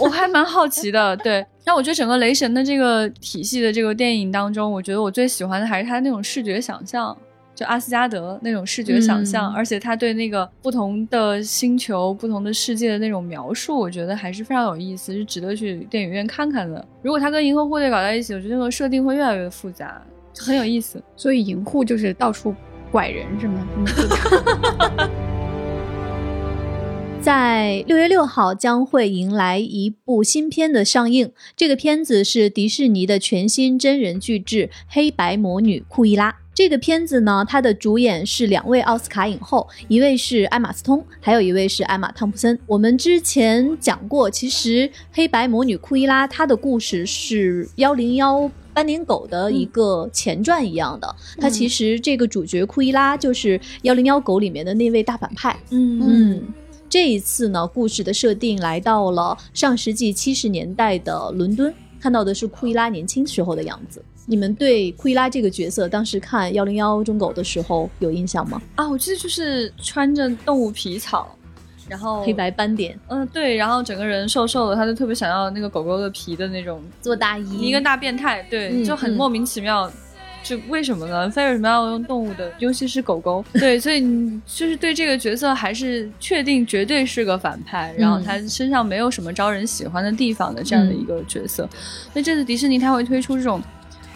[0.00, 1.16] 我还蛮好奇的。
[1.16, 7.16] 对，那我觉得整个雷神的这个体系的这个电影当中，我觉得我最喜欢的还是他那种视觉想象。
[7.56, 16.86] 就阿斯加德那种视觉想象，嗯而且他对那个不同的星球、不同的世界的那种描述，我觉得还是非常有意思，是值得去电影院看看的。
[17.00, 20.02] 如果他跟银河护卫队搞在一起，我觉得那个设定会越来越复杂，
[20.34, 21.02] 就很有意思。
[21.16, 22.54] 所以银护就是到处
[22.96, 23.68] 拐人是吗？
[23.76, 23.84] 嗯
[27.20, 36.32] 在六月六号将会迎来一部新片的上映，这个片子是迪士尼的全新真人巨制《黑白魔女库伊拉》。
[36.54, 42.58] 这个片子呢，它的主演是两位奥斯卡影后，一位是艾玛斯通，还有一位是艾玛汤普森。
[42.66, 51.16] 我们之前讲过，其实《黑白魔女库伊拉》它的故事是幺零幺斑点狗的一个前传一样的。
[51.40, 55.58] 它其实这个主角库伊拉就是幺零幺狗里面的那位大反派。
[55.70, 56.42] 嗯嗯，
[56.86, 64.04] 这一次呢，故事的设定来到了上世纪七十年代的伦敦，看到的是库伊拉年轻时候的样子。
[64.26, 68.60] 你们对库伊拉这个角色，当时看幺零幺中狗的时候有印象吗？
[68.74, 71.34] 啊，我记得就是穿着动物皮草，
[71.88, 79.90] 然后黑白斑点，嗯对，然后整个人瘦瘦的，他就特别想要那个狗狗的皮的那种，做大衣，一个大变态，对，就很莫名其妙。
[80.42, 81.28] 就为什么呢？
[81.28, 83.44] 非为什么要用动物的，尤其是狗狗？
[83.54, 91.68] 对，所以你就是对这个角色还是确定绝对是个反派，然后他身上没有什么招人喜欢的地方的这样的一个角色。
[92.12, 93.60] 所以这次迪士尼他会推出这种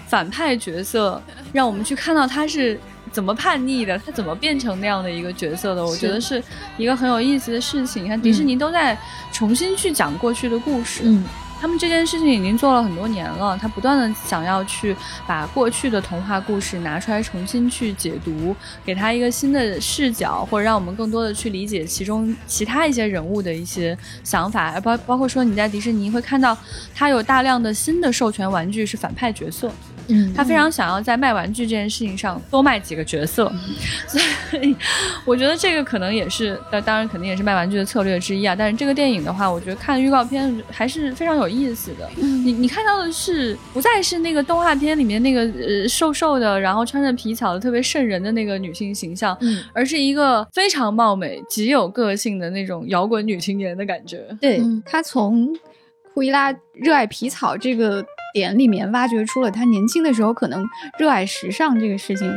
[0.07, 1.21] 反派角色，
[1.53, 2.79] 让我们去看到他是
[3.11, 5.85] 怎么叛逆的，他怎么变成那样的一个角色的。
[5.85, 6.42] 我觉得是
[6.77, 8.05] 一个很有意思的事情。
[8.05, 8.96] 你看迪士尼都在
[9.33, 11.25] 重新去讲过去的故事，嗯
[11.62, 14.96] 他们这件事情已经做了很多年了，他不断的想要去
[15.27, 23.94] 把过去的童话故事拿出来重新去解读，给他一个新的视角，或者让我们更多的去理解其中其他一些人物的一些
[24.25, 26.57] 想法，包包括说你在迪士尼会看到，
[26.94, 29.70] 他有大量的新的授权玩具是反派角色，
[30.11, 33.51] 嗯他非常想要在卖玩具这件事情上多卖几个角色，
[34.07, 34.75] 所以
[35.25, 38.55] 我觉得这个可能也是，当当然肯定也是卖玩具的策略之一啊。
[38.57, 42.09] 但是这个电影的话，我觉得看预告片还是非常有意思的。
[42.16, 54.25] 嗯你你看到的是不再是那个动画片里面那个呃瘦瘦的，然后穿着皮草的特别瘆人的那个女性形象，嗯，而是一个非常貌美、极有个性的那种摇滚女青年的感觉。
[54.40, 55.49] 对，嗯，从
[56.14, 60.64] 库伊拉热爱皮草这个点里面挖掘出了他年轻的时候可能
[60.99, 62.33] 热爱时尚这个事情。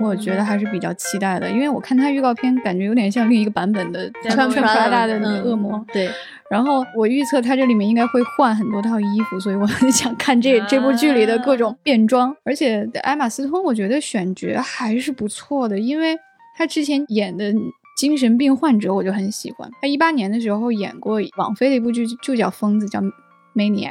[0.00, 5.76] 我觉得还是比较期待的，因为我看他预告片，感觉有点像另一个版本的穿穿 Prada 的那个恶魔。
[5.76, 6.08] 嗯对，
[6.48, 12.32] 然后我预测他这里面应该会换很多套衣服，所以我很想看这这部剧里的各种变装。
[12.44, 16.16] 而且艾玛斯通，我觉得选角还是不错的，因为
[16.56, 17.52] 他之前演的
[17.98, 19.68] 精神病患者我就很喜欢。
[19.80, 23.00] 他一八年的时候演过网飞的一部剧，就叫《疯子》，叫
[23.56, 23.90] 《Maniac》。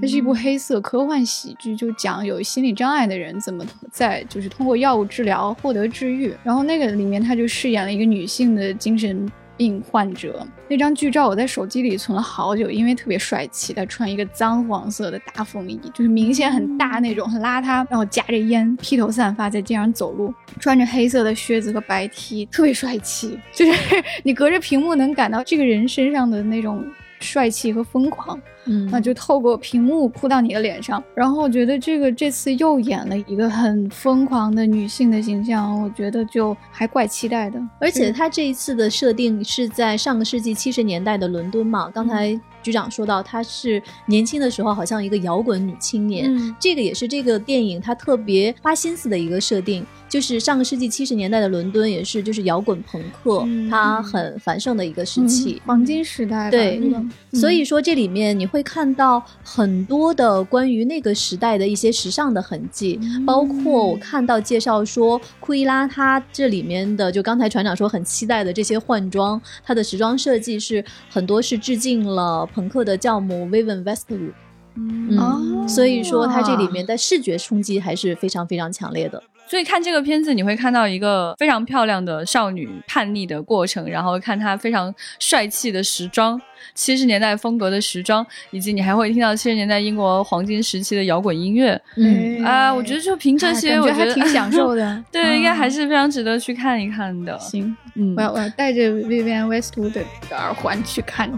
[0.00, 6.34] 它是一部黑色科幻喜剧，就讲有心理障碍的人怎么在就是通过药物治疗获得治愈。
[6.44, 10.46] 然后那个里面他就饰演了一个女性的精神病患者。
[10.68, 13.74] 那张剧照我在手机里存了好久，因为特别帅气。
[13.74, 23.38] 他穿一个脏黄色的大风衣，就是明显很大那种，很邋遢，然后夹着烟，披头散发在街上走路，穿着黑色的靴子和白 T，特别帅气。
[23.52, 23.72] 就是
[24.24, 26.86] 你隔着屏幕能感到这个人身上的那种
[27.18, 28.40] 帅气和疯狂。
[28.70, 37.60] 嗯，那就透过屏幕扑到你的脸上，然后我觉得这个这次又演了一个很疯狂的女性的形象，我觉得就还怪期待的。
[37.80, 55.62] 而且她这一次的设定是在上个世纪七十年代的伦敦嘛，刚才局长说到她是年轻的时候好像一个摇滚女青年，嗯这个也是这个电影她特别花心思的一个设定，就是上个世纪七十年代的伦敦也是就是摇滚朋克，嗯它很繁盛的一个时期。
[55.64, 57.02] 嗯黄金时代，对这个
[57.38, 74.32] 所以说，这里面你会看到很多的关于那个时代的一些时尚的痕迹，嗯包括我看到介绍说，库伊拉他这里面的，就刚才船长说很期待的这些换装，它的时装设计是很多是致敬了朋克的教母 Vivienne Westwood，
[74.76, 79.22] 嗯，哦所以说它这里面的视觉冲击还是非常非常强烈的。
[79.46, 86.40] 所以看这个片子，你会看到一个非常漂亮的少女叛逆的过程，然后看她非常帅气的时装，
[86.72, 91.80] 七十年代风格的时装，以及你还会听到七十年代英国黄金时期的摇滚音乐。
[91.96, 94.14] 嗯，啊、我觉得就凭这些，我觉得。
[94.14, 97.36] 还挺享受的 对，应该还嗯是非常值得去看一看的。
[97.40, 101.28] 行，嗯我要我要带着 Vivienne Westwood 的耳环去看。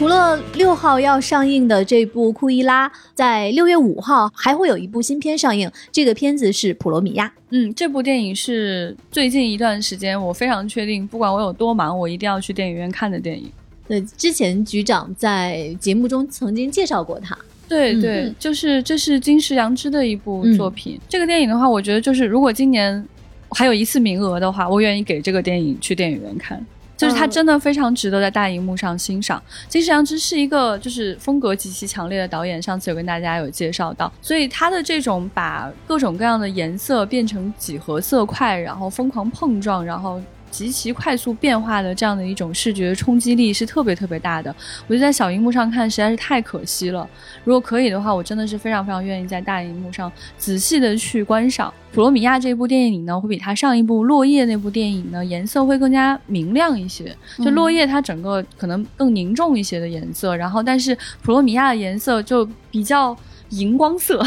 [0.00, 7.26] 除了六号要上映的这部《库伊拉》，在六月五号还会有一部新片上映，这个片子是《普罗米亚》。
[7.50, 13.52] 嗯，这部电影是最近一段时间我非常确定，不管我有多忙，我一定要去电影院看的电影。
[13.86, 17.34] 对，之前局长在节目中曾经介绍过它。
[17.34, 20.98] 嗯对对，嗯就是这是金石良知的一部作品。
[21.10, 23.06] 这个电影的话，我觉得就是如果今年
[23.50, 26.64] 还有一次名额的话，我愿意给这个电影去电影院看。
[27.00, 29.42] 就是它嗯真的非常值得在大荧幕上欣赏。
[29.68, 40.20] 金石良之是一个就是风格极其强烈的导演，上次有跟大家有介绍到，所以他的这种把各种各样的颜色变成几何色块，然后疯狂碰撞，然后。
[40.50, 44.54] 极其快速变化的这样的一种视觉冲击力是特别特别大的，
[44.86, 47.08] 我觉得在小荧幕上看实在是太可惜了。
[47.44, 57.16] 如果可以的话，我真的是非常非常愿意在大荧幕上仔细的去观赏《普罗米亚》这部电影呢，会比它上一部《落叶》那部电影呢颜色会更加明亮一些。
[57.38, 63.16] 就《落叶》它整个可能更凝重一些的颜色，然后但是《普罗米亚》的颜色就比较
[63.50, 64.24] 荧光色，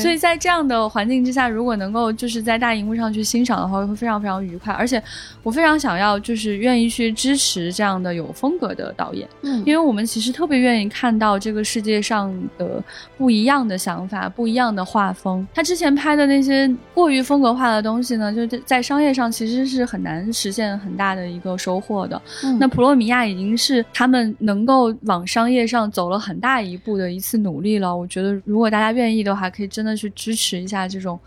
[0.00, 4.72] 所以在这样的环境之下，如果能够就是在大荧幕上去欣赏的话，会非常非常愉快。
[4.74, 5.02] 而且
[5.42, 12.82] 我非常想要就是愿意去支持这样的有风格的导演，嗯因为我们其实特别愿意看到这个世界上的
[13.16, 15.46] 不一样的想法、不一样的画风。
[15.54, 22.20] 他之前拍的那些过于风格化的东西呢，就是在商业上其实是很难实现很大的一个收获的。
[22.44, 27.94] 嗯那普罗米亚已经是他们能够往商业上走了很大一步的一次努力了。
[27.96, 31.18] 我觉得，如果大家愿意的话，可以真的去支持一下这种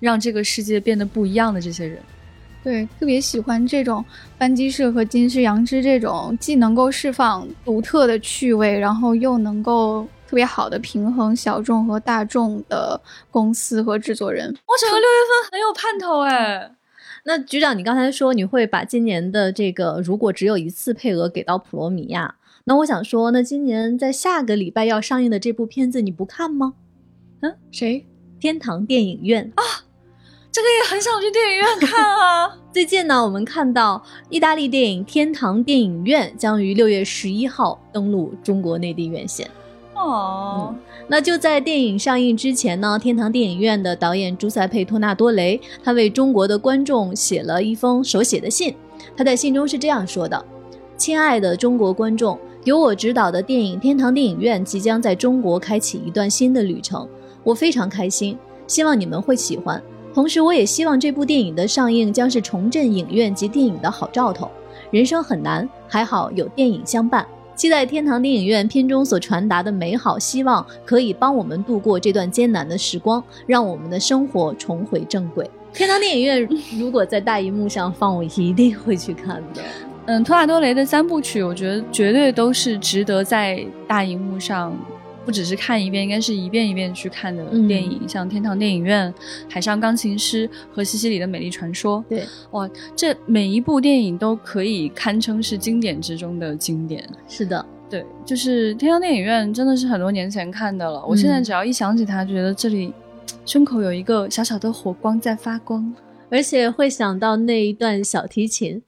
[0.00, 1.98] 让这个世界变得不一样的这些人。
[2.62, 4.02] 对，特别喜欢这种
[4.38, 12.98] 班基社和金世杨之这种既能够释放独特的趣味，然后又能够特别好的平衡小众和大众的
[13.30, 14.46] 公司和制作人。
[14.48, 16.70] 我整个六月份很有盼头哎。
[17.26, 26.72] 那局长，你刚才说你会把今年的这个如果只有一次配额给到普罗米亚，那我想说，那今年在下个礼拜要上映的这部片子你不看吗？
[27.70, 28.06] 谁？
[28.40, 29.62] 天堂电影院啊，
[30.52, 32.58] 这个也很想去电影院看啊。
[32.72, 39.48] 最近呢，我们看到意大利电影《天堂电影院》将于六月十一号登陆中国内地院线。
[39.94, 40.74] 哦，
[41.06, 48.74] 那就在电影上映之前呢，天堂电影院的导演朱塞佩·托纳多雷，他为中国的观众写了一封手写的信。
[49.16, 50.44] 他在信中是这样说的
[50.98, 57.08] ：“亲爱的中国观众，由我执导的电影《天堂电影院》即将在中国开启一段新的旅程，
[57.44, 59.80] 我非常开心，希望你们会喜欢。
[60.12, 64.50] 同时，我也希望这部电影的上映将是重振影院及电影的好兆头。
[64.90, 75.48] 人生很难，还好有电影相伴。”期待天堂电影院片中所传达的美好，希望可以帮我们度过这段艰难的时光，让我们的生活重回正轨。
[75.72, 79.62] 天堂电影院 如果在大荧幕上放，我一定会去看的。
[80.06, 84.76] 嗯，托纳多雷的三部曲，我觉得绝对都是值得在大荧幕上，
[85.24, 89.12] 不只是看一遍，应该是一遍一遍去看的嗯电影，像《天堂电影院》
[89.52, 92.00] 《海上钢琴师》和《西西里的美丽传说》。
[92.08, 97.08] 对，哇，这每一部电影都可以堪称是经典之中的经典。
[97.28, 102.92] 是的，对，就是天堂电影院真的是很多年前看的了，我现在嗯只要一想起它，觉得这里
[103.46, 105.94] 胸口有一个小小的火光在发光。
[106.30, 108.82] 而且会想到那一段小提琴。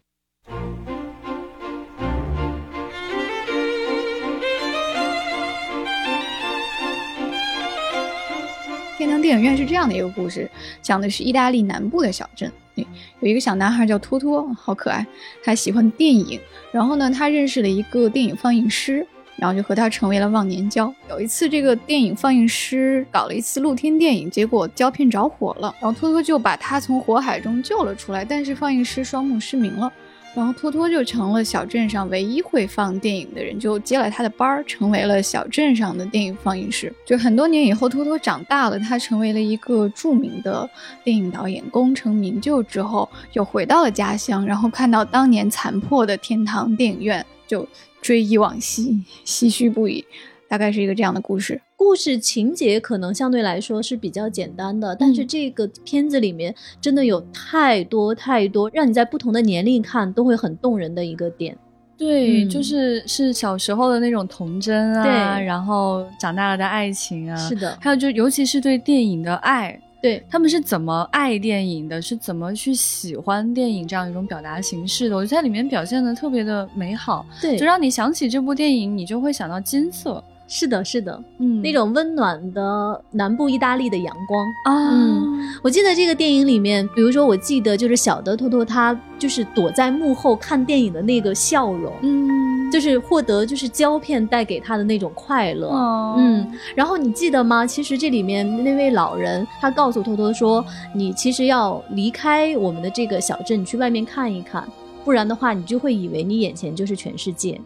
[9.27, 10.49] 电影院是这样的一个故事，
[10.81, 15.05] 讲的是意大利南部的小镇，有一个小男孩叫托托，好可爱，
[15.43, 16.39] 他喜欢电影，
[16.71, 20.95] 然后呢，他认识了一个电影放映师，然后就和他成为了忘年交。
[21.11, 29.93] 有一次，这个电影放映师搞了一次露天电影，结果胶片着火了，然后托托就把他从火海中救了出来，但是放映师双目失明了。
[30.37, 36.93] 然后托托就成了小镇上唯一会放电影的人，就接了他的班儿，成为了小镇上的电影放映师。
[37.07, 40.69] 就很多年以后，托托长大了，他成为了一个著名的
[41.03, 47.67] 电影导演，功成名就之后，又回到了家乡，然后看到当年残破的天堂电影院，就
[48.03, 50.05] 追忆往昔，唏嘘不已。
[50.49, 51.61] 大概是一个这样的故事。
[51.77, 61.57] 故事情节可能相对来说是比较简单的，但是这个片子里面真的有太多太多让你在不同的年龄看都会很动人的一个点。
[61.97, 62.49] 对，嗯。
[62.49, 84.47] 就是是小时候的那种童真啊，然后长大了的爱情啊，是的，还有就尤其是对电影的爱，对，他们是怎么爱电影的，是怎么去喜欢电影这样一种表达形式的，我觉得在里面表现的特别的美好，对，就让你想起这部电影，你就会想到金色，是的，是的，嗯那种温暖的南部意大利的阳光。
[84.65, 95.69] 啊，嗯我记得这个电影里面，比如说，我记得就是小的托托他就是躲在幕后看电影的那个笑容，嗯，就是获得就是胶片带给他的那种快乐。
[95.69, 97.67] 哦嗯，然后你记得吗？
[97.67, 104.65] 其实这里面那位老人他告诉托托说，你其实要离开我们的这个小镇，你去外面看一看，
[105.05, 107.61] 不然的话，你就会以为你眼前就是全世界。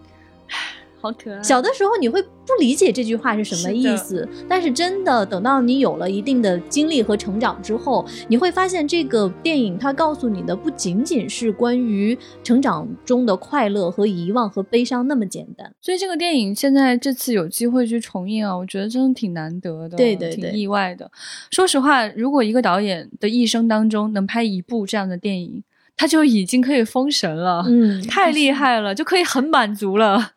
[1.00, 15.72] 好可爱，小的时候你会不理解这句话是什么意思，但是真的等到你有了一定的经历和成长之后，你会发现这个电影它告诉你的不仅仅是关于成长中的快乐和遗忘和悲伤那么简单。
[15.80, 21.10] 所以这个电影现在这次有机会去重映啊，我觉得真的挺难得的，对对对挺意外的。
[21.50, 25.62] 说实话，如果一个导演的一生当中能拍一部这样的电影，
[25.96, 30.32] 他就已经可以封神了，嗯，太厉害了，就可以很满足了。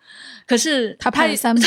[0.48, 1.62] 可是他拍了三部，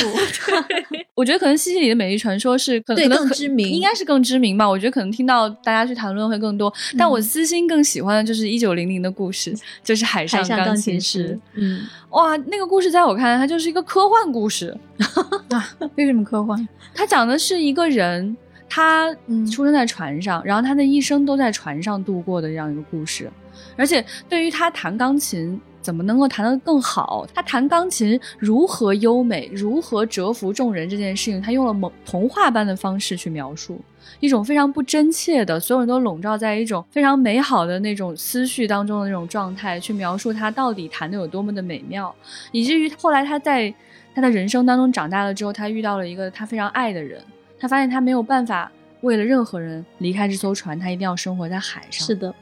[1.15, 4.69] 我觉得可能西西里的美丽传说是可能更知名应该是更知名吧。
[4.69, 14.77] 我觉得可能听到大家去谈论会更多，但嗯我私心更喜欢的就是一九零零的故事，就是海海上钢钢琴师师。，嗯，哇，那个故事在我看来，它就是一个科幻故事。
[15.50, 16.69] 啊，为什么科幻？
[16.94, 18.37] 它讲的是一个人
[18.69, 23.31] 他嗯出生在船上，然后他的一生都在船上度过的这样一个故事。
[23.75, 33.81] 而且对于他弹钢琴怎么能够弹得更好，他弹钢琴如何优美，如何折服众人这件事情，他用了某童话般的方式去描述。
[34.19, 42.13] 一种非常不真切的，所有人都笼罩在一种非常美好的那种思绪当中的那种状态，去描述他到底弹的有多么的美妙，
[42.51, 43.73] 以至于后来他在
[44.13, 47.23] 他的人生当中长大了之后，他遇到了一个他非常爱的人，
[47.61, 48.73] 他发现他没有办法
[49.03, 52.09] 为了任何人离开这艘船，他一定要生活在海上。
[52.09, 52.35] 是的，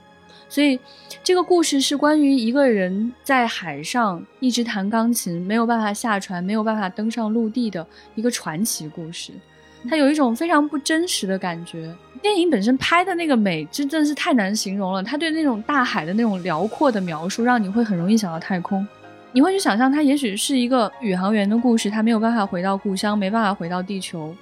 [0.49, 0.79] 所以
[1.23, 9.33] 这个故事是关于一个人在海上一直弹钢琴，没有办法下船，没有办法登上陆地的一个传奇故事。
[9.89, 11.95] 它有一种非常不真实的感觉。
[12.23, 15.03] 电影本身拍的那个美，真的是太难形容了。
[15.03, 18.87] 它对那种大海的那种辽阔的描述，让你会很容易想到太空。
[19.33, 24.35] 你会去想象，它也许是一个宇航员的故事，他没有办法回到故乡，没办法回到地球，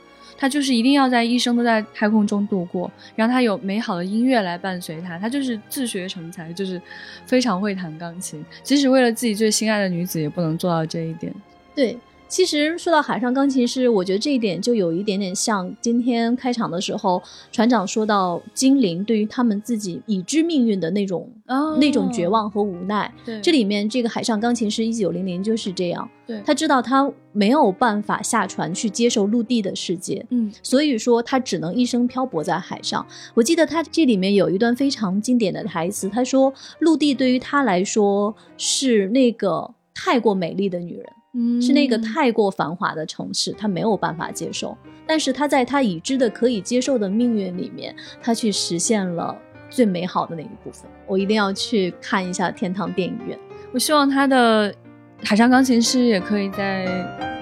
[0.43, 6.83] 他就是一定要在一生都在太空中度过，然后他有美好的音乐来伴随他，他就是自学成才，就是
[7.25, 11.33] 非常会弹钢琴，即使为了自己最心爱的女子，也不能做到这一点。
[11.77, 11.97] 对。
[12.33, 17.23] 其实说到海上钢琴师，我觉得这一点就有一点点像今天开场的时候，
[17.53, 23.13] 船长说到精灵对于他们自己已知命运的那种、哦那种绝望和无奈。
[23.23, 33.07] 对这里面这个海上钢琴师一九零零就是这样，对他知道他没有办法下船去接受陆地的世界，嗯所以说他只能一生漂泊在海上。
[33.35, 41.05] 我记得他这里面有一段非常经典的台词，他说：“陆地对于他来说是那个太过美丽的女人。”
[41.35, 44.77] 嗯是那个太过繁华的城市，他没有办法接受。
[45.07, 49.37] 但是他在他已知的可以接受的命运里面，他去实现了
[49.69, 50.91] 最美好的那一部分。
[51.07, 53.39] 我一定要去看一下天堂电影院。
[53.73, 54.73] 我希望他的
[55.25, 56.87] 《海上钢琴师》也可以再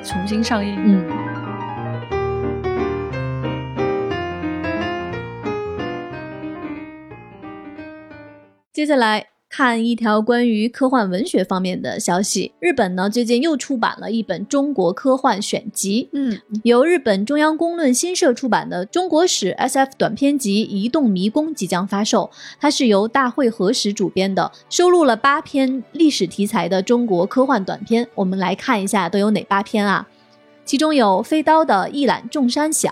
[0.05, 0.77] 重新上映。
[0.79, 1.05] 嗯，
[8.73, 12.53] 接下来看一条关于科幻文学方面的消息。
[12.61, 22.31] 日本呢最近又出版了一本中国科幻选集，嗯，由日本中央公论新社出版的《中国史 SF 短篇集移动迷宫》即将发售。
[22.61, 28.07] 它是由大会和史主编的，收录了八篇历史题材的中国科幻短篇。
[28.15, 30.07] 我们来看一下都有哪八篇啊？
[30.65, 32.89] 其中有飞刀的《一览众山小》，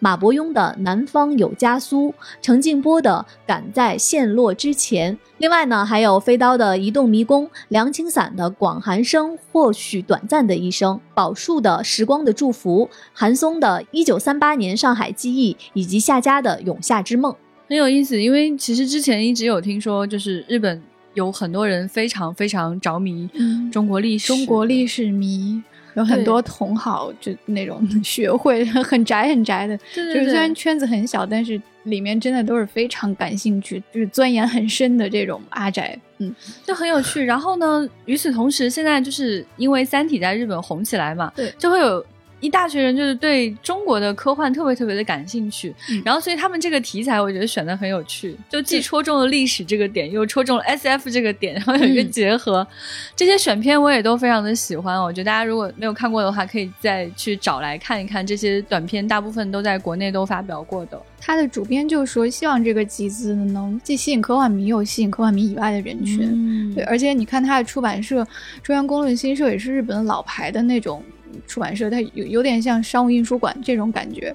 [0.00, 2.08] 马伯庸的《南方有家苏》，
[2.42, 5.14] 程静波的《赶在陷落之前》。
[5.38, 17.32] 另外呢，还有飞刀的《移动迷宫》，梁清散的《广寒生或许短暂的一生》，宝树的《时光的祝福》，韩松的《一九三八年上海记忆》，以及夏家的《永夏之梦》。
[17.68, 20.82] 很有意思，因为其实之前一直有听说，就是日本
[21.14, 25.62] 有很多人非常非常着迷嗯中国历史，中国历史迷。
[26.00, 35.96] 有很多同好，就那种学会 很宅很宅的，对对对就是虽然圈子很小，但是里面真的都是非常感兴趣，就是钻研很深的这种阿宅。
[36.18, 36.34] 嗯，
[36.64, 37.24] 就很有趣。
[37.24, 42.04] 然后呢，与此同时，现在就是因为《三体》在日本红起来嘛，对就会有。
[42.40, 52.66] 一大群人就是对中国的科幻特别特别的感兴趣，嗯然后所以他们这个题材我觉得选的很有趣，就既戳中了历史这个点，又戳中了 S F 这个点，然后有一个嗯结合。
[53.14, 58.26] 这些选片我也都非常的喜欢，我觉得大家如果没有看过的话，可以再去找来看一看。
[58.26, 61.00] 这些短片大部分都在国内都发表过的。
[61.20, 66.20] 他的主编就说，希望这个集资能既吸引科幻迷，又吸引科幻迷以外的人群。
[66.32, 68.26] 嗯对，而且你看他的出版社，
[68.62, 71.02] 中央公论新社也是日本老牌的那种
[71.46, 74.34] 出版社，它有有点像商务印书馆这种感觉。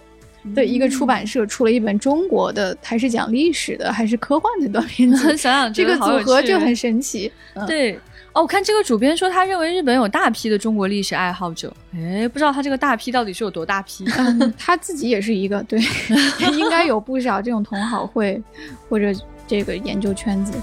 [0.54, 7.32] 对，一个出版社出了一本中国的，还是讲历史的，还是科幻的短篇集， 想想这个组合就很神奇。
[7.56, 7.96] 嗯，对
[8.32, 11.74] 哦，我看这个主编说，他认为日本有大批的中国历史爱好者。
[11.96, 14.06] 哎，不知道他这个大批到底是有多大批？
[14.20, 15.80] 嗯，他自己也是一个，对，
[16.54, 18.40] 应该有不少这种同好会
[18.88, 19.12] 或者
[19.48, 20.54] 这个研究圈子。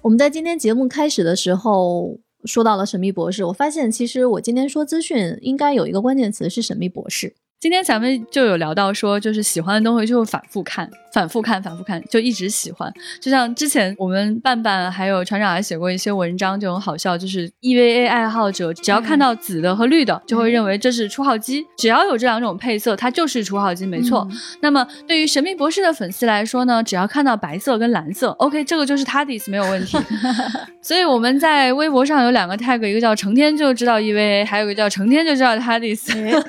[0.00, 7.34] 我们在今天节目开始的时候说到了神秘博士，我发现其实我今天说资讯应该有一个关键词是神秘博士。
[7.60, 12.88] 今天咱们就有聊到说，就是喜欢的东西就会反复看，反复看，反复看，就一直喜欢。
[13.20, 24.28] 就像之前我们伴伴还有船长还写过一些文章，就很好笑，就是 EVA 爱好者只要看到紫的和绿的，就会认为这是初号机，只要有这两种配色，它就是初号机，没错。
[24.60, 29.98] 那么对于神秘博士的粉丝来说呢，只要看到白色跟蓝色，OK，这个就是 TARDIS 没有问题。
[30.80, 36.40] 所以我们在微博上有两个 tag，一个叫成天就知道 EVA，还有一个叫成天就知道 TARDIS。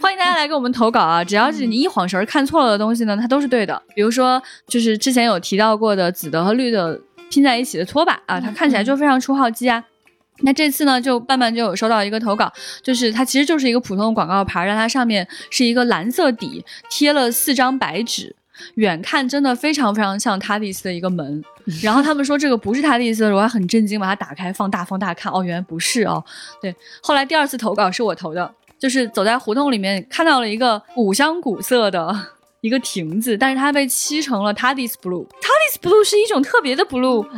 [0.00, 1.22] 欢 迎大家来给我们投稿啊！
[1.22, 3.80] 只要是你一晃神儿看错了的东西呢，它都是对的。
[3.94, 6.98] 比如说，就是之前有提到过的紫的和绿的
[7.30, 9.82] 拼在一起的拖把啊，它看起来就非常出号机啊。
[10.40, 12.52] 那这次呢，就伴伴就有收到一个投稿，
[12.82, 18.34] 就是它其实就是一个普通的广告牌，但它上面是一个蓝色底，贴了四张白纸，
[18.74, 21.42] 远看真的非常非常像 Tardis 的一个门。
[21.80, 26.22] 然后他们说这个不是 Tardis 的，我还很震惊，把它打开放大放大看，哦，原来不是哦。
[26.60, 32.14] 对，后来第二次投稿是我投的，就是走在胡同里面看到了一个古香古色的。
[32.60, 35.26] 一个亭子，但是它被漆成了 Tardis Blue。
[35.26, 37.20] Tardis Blue 是一种特别的 blue。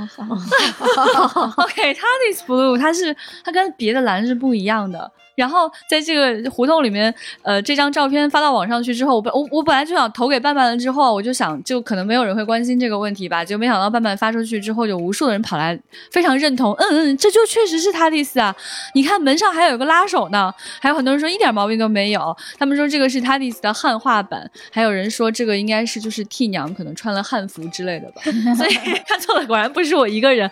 [1.56, 5.10] OK，Tardis Blue 它是它跟别的蓝是不一样的。
[5.36, 15.78] 然后在这个胡同里面，呃，这张照片发到网上去之后，我本我我本来就想投给伴伴了，之后我就想，就可能没有人会关心这个问题吧，就没想到伴伴发出去之后，有无数的人跑来，
[16.10, 18.56] 非常认同，嗯嗯，这就确实是他的意思啊！
[18.94, 28.22] 你看门上还有个拉手呢，还有很多人说一点毛病都没有，他们说这个是他的意思的汉化版，还有人说这个应该是就是替娘可能穿了汉服之类的吧，
[28.56, 28.74] 所以
[29.06, 30.50] 看错了，果然不是我一个人，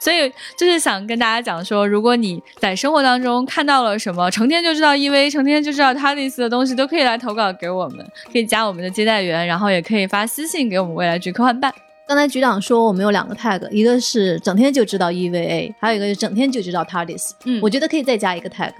[0.00, 0.28] 所以
[0.58, 4.23] 就是想跟大家讲说，如果你在生活当中看到了什么。
[4.30, 11.72] 成天就知道 EV，成天就知道 Tardis 的东西都可以来投稿给我们，可以加我们的接待员，然后也可以发私信给我们未来局科幻办。
[12.06, 17.30] 刚才局长说我们有两个 tag，一个是整天就知道 EVA，还有一个是整天就知道 Tardis。
[17.44, 18.72] 嗯，我觉得可以再加一个 tag，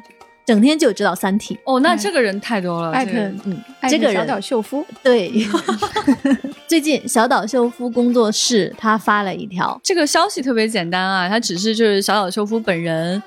[0.44, 1.58] 整天就知道三体。
[1.64, 2.90] 哦，那这个人太多了。
[2.90, 3.12] 艾特，
[3.44, 4.84] 嗯，这个小岛秀夫。
[5.02, 5.32] 对，
[6.68, 13.22] 最近小岛秀夫工作室他发了一条，这个消息特别简单啊，他只是就是小岛秀夫本人。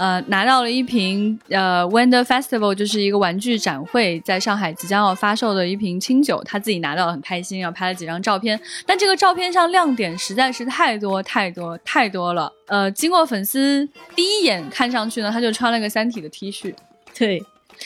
[0.00, 8.58] 呃，拿到了一瓶呃，Wonder Festival 就是一个玩具展会，在上海即将要发售的一瓶清酒，他自己拿到了很开心，然后拍了几张照片。
[8.86, 12.50] 但这个照片上亮点实在是太多太多太多了。
[12.68, 13.86] 呃，经过粉丝
[14.16, 16.74] 第一眼看上去呢，他就穿了个三体的 T 恤。
[17.14, 17.44] 对，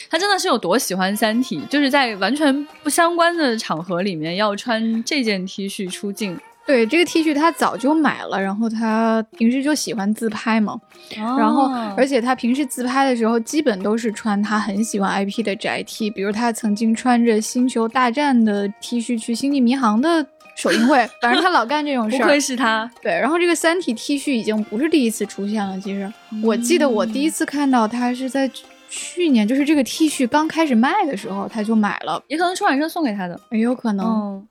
[0.09, 6.39] 他真的是有多喜欢三体，就是在完全不相关的场合里面要穿这件 T 恤出镜。
[6.65, 10.79] 对这个 T 恤，他早就买了，然后他平时就喜欢自拍嘛，
[11.15, 22.19] 然后而且他平时自拍的时候，基本都是穿他很喜欢 IP 的宅 T，比如他曾经穿着星球大战的 T 恤去星际迷航的首映会，反正他老干这种事儿。
[22.23, 22.89] 不愧是他。
[23.01, 26.11] 对，然后这个三体 T 恤已经不是第一次出现了，其实
[26.43, 28.49] 我记得我第一次看到他是在
[28.89, 34.43] 去年，就是这个 T 恤刚开始卖的时候，他就买了，也可能出版社送给他的，也有可能。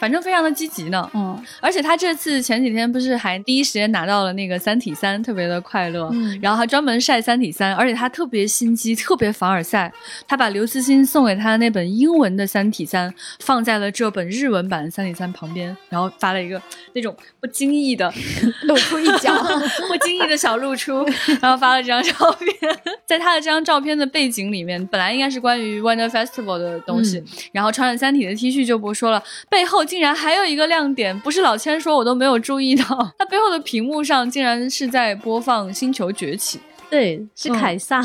[0.00, 9.92] 反正非常的积极呢，嗯，而且他这次前几天不是还第一时间拿到了那个《三体三》，特别的快乐，嗯，然后还专门晒《三体三》，而且他特别心机，特别凡尔赛，
[10.26, 16.60] 他把刘慈欣送给他的那本英文的《三体三》放在了这本日文版《三体三》旁边，然后发了一个
[16.94, 18.10] 那种不经意的
[18.64, 19.34] 露出一角，
[19.86, 21.04] 不经意的小露出，
[21.42, 22.48] 然后发了这张照片，
[23.04, 27.22] 在他的这张照片的背景里面，本来应该是关于 Wonder Festival 的东西，
[27.52, 29.84] 然后穿着《三体》的 T 恤就不说了，背后。
[29.90, 32.84] 竟然还有一个亮点，不是老千说，我都没有注意到，
[33.18, 38.00] 它背后的屏幕上竟然是在播放《星球崛起》，对，是凯撒。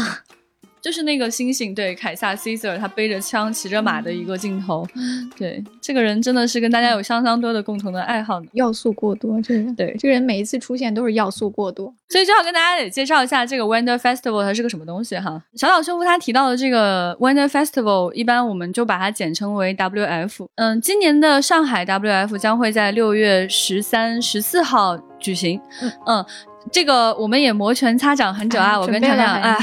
[0.86, 4.88] 就是那个星星，对，凯撒 Caesar，他背着枪骑着马的一个镜头，
[5.36, 15.42] 对，这个人真的是跟大家有相当多的共同的爱好，要素过多，这个对，这个人每一次出现都是要素过多，所以就要跟大家得介绍一下这个 Wonder Festival 它是个什么东西哈。
[15.56, 20.46] 小岛秀夫他提到的这个 Wonder Festival，一般我们就把它简称为 WF。
[20.54, 25.60] 嗯，今年的上海 WF 将会在六月十三、十四号举行，
[26.06, 26.24] 嗯。
[26.72, 29.58] 这个我们也摩拳擦掌很久啊，我跟亮亮啊，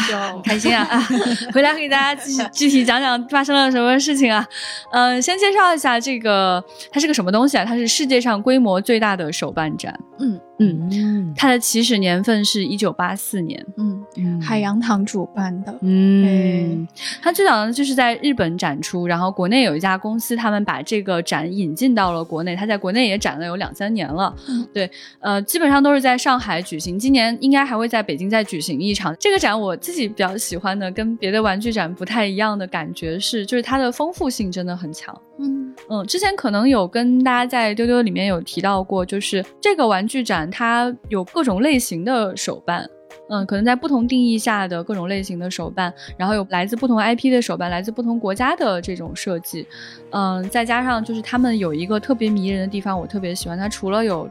[0.45, 1.07] 开心啊啊！
[1.53, 4.47] 回来给大家具具体讲讲发生了什么事情啊？
[4.93, 7.65] 嗯，先介绍一下这个，它是个什么东西啊？
[7.65, 9.99] 它是世界上规模最大的手办展。
[10.21, 10.41] 嗯。
[10.63, 16.87] 嗯，它的起始年份是一九八四年，嗯，海洋堂主办的，嗯，
[17.23, 24.35] 它最早呢就是在日本展出，然后国内有一家公司，他们把这个展引进到了国内，它在国内也展了有两三年了，
[24.73, 24.91] 对，
[25.21, 29.15] 呃，基本上都是在上海举行，今年应该还会在北京再举行一场。
[29.19, 40.51] 这个展我自己比较喜欢的，跟别的玩具展不太一样的感觉是，就是它的丰富性真的很强，嗯嗯，之前可能有跟大家在丢丢里面有提到过，就是这个玩具展。
[40.51, 42.89] 它有各种类型的手办，
[43.31, 49.67] 嗯，可能在不同定义下的各种类型的手办，然后有来自不同 IP 的手办，来自不同国家的这种设计，
[50.11, 53.69] 嗯，再加上就是他们有一个特别迷人的地方，我特别喜欢它。
[53.69, 54.29] 除了有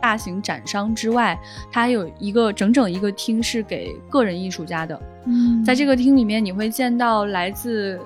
[0.00, 1.38] 大型展商之外，
[1.70, 5.00] 它还有一个整整一个厅是给个人艺术家的。
[5.26, 7.98] 嗯，在这个厅里面，你会见到来自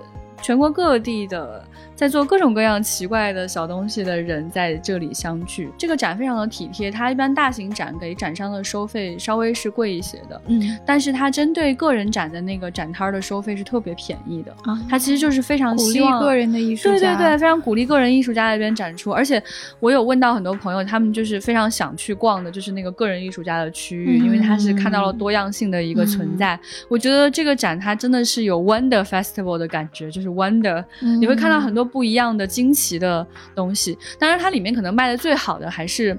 [0.42, 1.64] 全国各地的。
[1.95, 5.70] 在做各种各样奇怪的小东西的人在这里相聚。
[5.78, 14.53] 这个展非常的体贴，它一般大型展给展商的收费稍微是贵一些的，嗯但是它针对个人展的那个展摊儿的收费是特别便宜的。
[14.64, 19.42] 啊，它其实就是非常鼓励希望个人的艺术家，对对对，非常鼓励个人艺术家在这边展出，而且
[19.80, 26.59] 我有问到很多朋友，他们就是非常想去逛的，就是那个个人艺术家的区域，因为他是看到了多样性的一个存在。
[26.88, 33.97] 我觉得这个展它真的是有 Wonder Festival 的感觉，就是 Wonder，、嗯你会看到很多不一样的惊奇的东西。
[34.18, 36.18] 当然，它里面可能卖的最好的还是。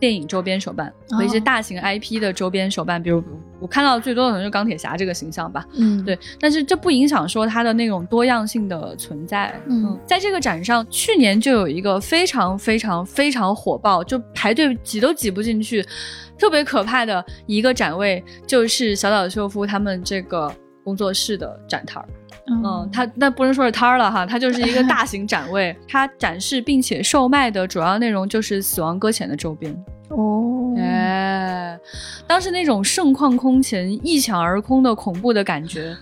[0.00, 3.24] 电影周边手办和一些哦大型 IP 的周边手办，比如
[3.58, 9.58] 我看到最多的可能就是钢铁侠这个形象吧，嗯，对，但是这不影响说它的那种多样性的存在。
[9.66, 15.82] 嗯在这个展上，去年就有一个非常非常非常火爆，就排队挤都挤不进去，
[16.38, 20.52] 特别可怕的一个展位，就是小岛秀夫他们这个
[20.82, 22.08] 工作室的展台儿。
[22.46, 29.74] 嗯，它那不能说是摊儿了哈，它就是一个 大型展位，它展示并且售卖的主要内容就是《死亡搁浅》的周边。
[30.10, 31.78] 哦，哎，
[32.26, 35.96] 当时那种盛况空前、一抢而空的恐怖的感觉，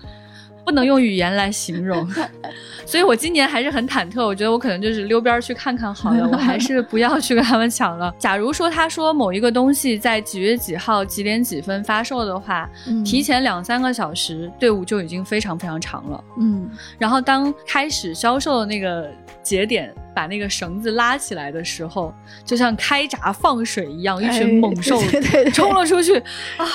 [0.65, 2.09] 不能用语言来形容。
[2.85, 8.13] 所以我今年还是很忐忑，我觉得我可能就是溜边去看看好了，我还是不要去跟他们抢了。
[8.19, 16.25] 假如说他说某一个东西在几月几号几点几分发售的话，嗯提前两三个小时队伍就已经非常非常长了。
[16.39, 19.09] 嗯然后当开始销售的那个
[19.43, 22.13] 节点，把那个绳子拉起来的时候，
[22.45, 25.01] 就像开闸放水一样，一群猛兽
[25.53, 26.17] 冲了出去
[26.57, 26.67] 啊，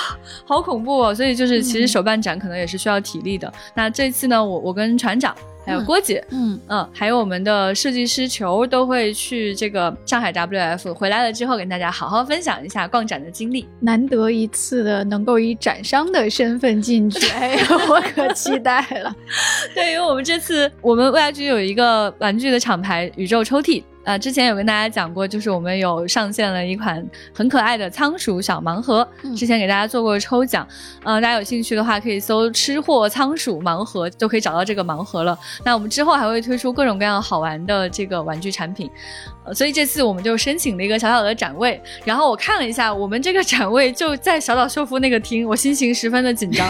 [0.44, 1.14] 好恐怖哦！
[1.14, 3.52] 所以就是，其实嗯手办展可能也是需要体力的。
[3.74, 5.34] 那这次呢，我我跟船长
[5.68, 6.24] 还有嗯郭姐。
[6.30, 13.68] 嗯嗯，还有我们的设计师球都会去这个上海 WF，回来了之后跟大家好好分享一下逛展的经历。
[13.80, 19.14] 难得一次的能够以展商的身份进去，哎呀，我可期待了。
[19.74, 23.82] 对，因为我们这次我们未来局有一个玩具的厂牌宇宙抽屉。
[24.08, 30.66] 啊、之前有跟大家讲过，就是我们有上线了一款很可爱的仓鼠小盲盒，嗯之前给大家做过抽奖，
[31.04, 35.38] 呃，大家有兴趣的话可以搜“吃货仓鼠盲盒”就可以找到这个盲盒了。
[35.62, 38.90] 那我们之后还会推出各种各样好玩的这个玩具产品，
[39.37, 46.66] 呃，所以这次我们就申请了一个小小的展位，然后我看了一下，我们这个展位就在小岛秀夫那个厅，我心情十分的紧张。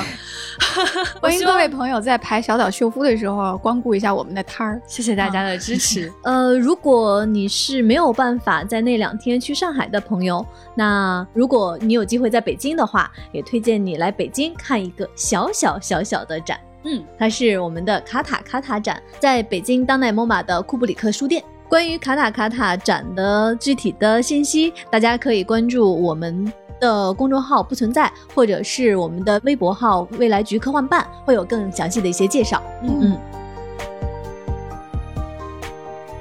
[1.22, 4.82] 我欢迎各位朋友在排小岛秀夫的时候光顾一下我们的摊儿。
[4.86, 6.12] 谢谢大家的支持。
[6.24, 16.58] 呃，如果你是没有办法在那两天去上海的朋友，那如果你有机会在北京的话，也推荐你来北京看一个小小小小的展。
[16.84, 21.42] 嗯，它是我们的卡塔卡塔展，在北京当代 MoMA 的库布里克书店。
[21.68, 26.50] 关于卡塔卡塔展的具体的信息，大家可以关注我们
[26.80, 32.62] 的公众号“不存在”，或者是我们的微博号“未来局科幻办”，会有更详细的一些介绍。
[32.82, 33.18] 嗯嗯。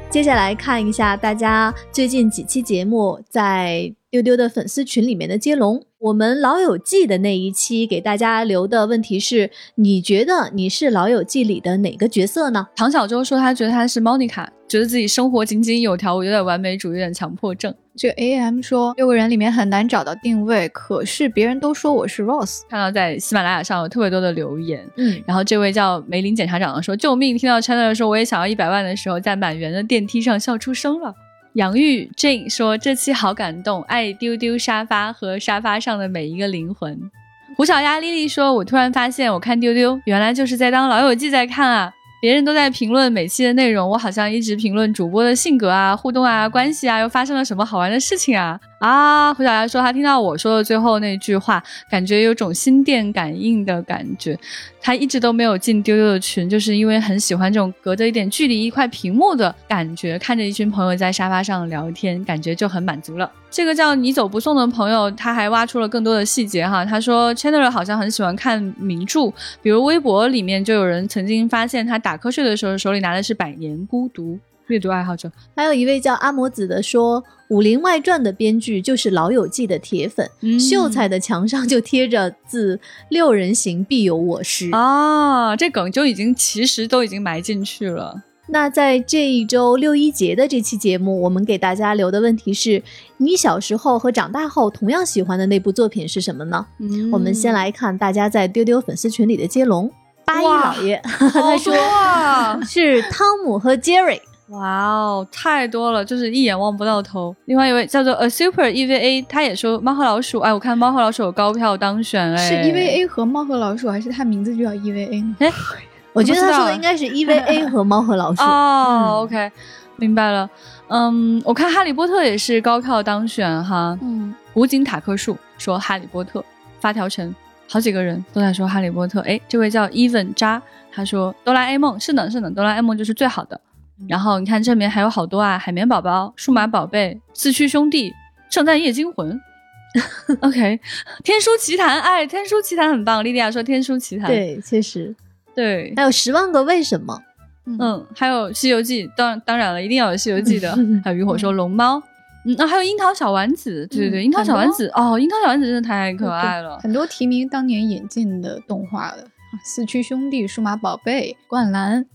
[0.10, 5.82] 接下来看一下大家最近几期节目在丢丢的粉丝群里面的接龙。
[6.00, 12.68] 我们《老友记》的那一期给大家留的问题是：你觉得你是《老友记》里的哪个角色呢？
[12.76, 17.74] 唐小舟说他觉得他是 Monica，觉得自己生活井井有条，我有点完美主义，有点强迫症。
[17.96, 22.62] 这 A M 说六个人里面很难找到定位，可是别人都说我是 Rose。
[22.70, 31.12] 看到在喜马拉雅上有特别多的留言，嗯，然后这位叫梅林检察长的说：“救命！”听到 Chandler 说我也想要一百万的时候，在满员的电梯上笑出声了。
[31.58, 37.10] 杨玉 Jane 说这期好感动，爱丢丢沙发和沙发上的每一个灵魂。
[37.56, 41.92] 胡小丫丽丽说：“我突然发现，我看丢丢原来就是在当老友记在看啊！
[42.22, 54.38] 别人都在评论每期的内容，我好像一直评论主播的性格啊、互动啊、关系啊，又发生了什么好玩的事情啊啊！”胡小丫说，她听到我说的最后那句话，感觉有种心电感应的感觉。
[54.82, 63.30] 她一直都没有进丢丢的群，就是因为很喜欢这种隔着一点距离一块屏幕的感觉，看着一群朋友在沙发上聊天，感觉就很满足了。
[63.50, 66.86] 这个叫你走不送的朋友，他还挖出了更多的细节哈。
[66.86, 74.34] 他说，Chandler 好像很喜欢看名著，比如微博里面就有人曾经发现他打瞌睡的时候手里拿的是《百年孤独》。
[74.68, 84.70] 阅读爱好者，还有一位叫阿摩子的说，《武林外传》的编剧就是《老友记》的铁粉，嗯秀才的墙上就贴着字“六人行必有我师”。
[84.76, 88.24] 啊，这梗就已经其实都已经埋进去了。
[88.50, 92.82] 那在这一周六一节的这期节目，我们给大家留的问题是：
[93.18, 96.66] 你小时候和长大后同样喜欢的那部作品是什么呢？
[96.80, 99.90] 嗯我们先来看大家在丢丢粉丝群里的接龙。
[100.26, 101.74] 八一老爷他说！
[102.68, 104.22] 是汤姆和杰瑞。
[104.50, 107.36] 哇哦，太多了，就是一眼望不到头。
[107.46, 115.36] 另外一位叫做 A Super EVA，他也说猫和老鼠，哎，我看猫和老鼠有高票当选，哎，是 E V A 和猫和老鼠，还是他名字就叫 E V A 呢？
[116.14, 118.42] 我觉得他说的应该是 EVA 和猫和老鼠。
[118.46, 119.52] 哦、o k
[119.98, 120.50] 明白了。
[120.88, 123.98] 嗯，我看《哈利波特》也是高票当选哈。
[124.02, 126.40] 嗯，武井塔克树说《哈利波特》，
[126.80, 127.36] 发条城
[127.70, 129.20] 好几个人都在说《哈利波特》。
[129.24, 133.60] 哎，这位叫 Even 渣，他说哆啦 A 梦是的，是的，哆啦 A 梦就是最好的。
[134.08, 138.14] 然后你看这里面还有好多啊，海绵宝宝、数码宝贝、四驱兄弟、
[138.50, 139.40] 圣诞夜惊魂。
[140.42, 140.80] OK，
[141.24, 143.24] 天书奇谭，哎，天书奇谭很棒。
[143.24, 145.16] 莉莉亚说天书奇谭，对，确实
[145.56, 147.20] 对，还有十万个为什么。
[147.66, 150.78] 嗯，还有《西游记》，当当然了，一定要有《西游记》的。
[151.04, 152.02] 还有渔火说龙猫，
[152.46, 156.78] 嗯，啊，还有樱桃小丸子，对对对，嗯樱桃小丸子，哦，樱桃小丸子真的太可爱了。
[156.80, 162.06] 很多提名当年引进的动画的，啊四驱兄弟、数码宝贝、灌篮、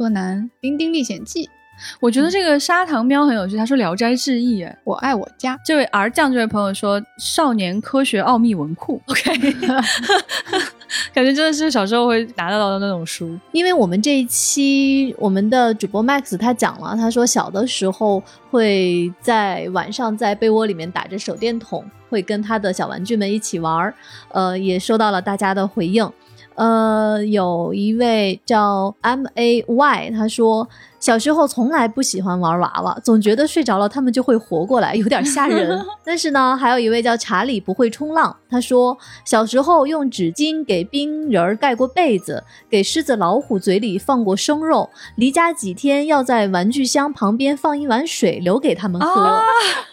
[0.00, 1.50] 柯南、丁丁历险记、
[2.00, 5.60] 我觉得这个砂糖喵很有趣，他说《聊斋志异》，哎，我爱我家。
[5.62, 9.52] 这位 R 酱这位朋友说《少年科学奥秘文库》，OK，
[11.12, 13.38] 感觉真的是小时候会拿得到的那种书。
[13.52, 23.94] 因为我们这一期我们的主播 Max 他讲了，他说小的时候会在晚上在被窝里面打着手电筒，会跟他的小玩具们一起玩儿，
[24.30, 26.10] 呃，也收到了大家的回应。
[26.54, 35.82] 呃，有一位叫 M A Y，他说小时候从来不喜欢玩娃娃，总觉得睡着了他们就会活过来，有点吓人。
[36.04, 49.42] 但是呢，还有一位叫查理不会冲浪，他说小时候用纸巾给冰人儿盖过被子，给狮子、老虎嘴里放过生肉，离家几天要在玩具箱旁边放一碗水留给他们喝，啊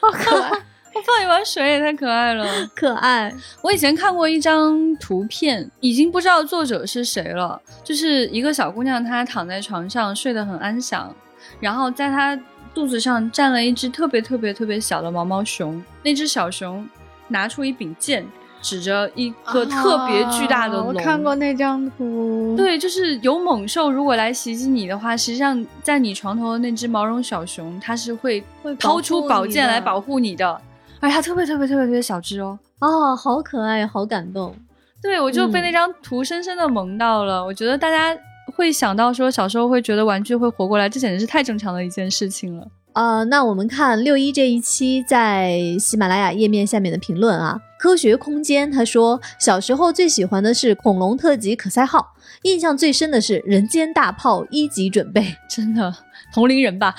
[0.02, 0.52] 好可爱，
[1.06, 2.46] 放一碗水也太可爱了。
[2.76, 3.34] 可爱。
[3.62, 11.14] 我以前看过一张图片，已经不知道作者是谁了，就是一个小姑娘，她躺在床上睡得很安详，
[11.60, 12.38] 然后在她
[12.74, 16.88] 肚子上站了一只特别特别特别小的毛毛熊，那只小熊
[17.30, 18.26] 拿出一柄剑，
[18.62, 20.90] 指着一个特别巨大的龙。
[20.90, 30.62] 啊我看过那张图。，对，就是有猛兽如果来袭击你的话，实际上在你床头的那只毛绒小熊，它是会会掏出宝剑来保保护你的，
[31.00, 32.58] 而且它特别特别特别特别小只哦。
[32.80, 34.56] 哦，好可爱，好感动。
[35.02, 37.44] 对，我就被嗯那张图深深的萌到了。
[37.44, 38.18] 我觉得大家
[38.56, 42.68] 会想到说，小时候会觉得玩具会活过来，这简直是太正常的一件事情了。
[42.94, 55.36] 呃，那我们看六一这一期在喜马拉雅页面下面的评论啊，科学空间他说小时候最喜欢的是恐龙特级可赛号，印象最深的是人间大炮一级准备。
[55.50, 55.94] 真的，
[56.34, 56.96] 同龄人吧。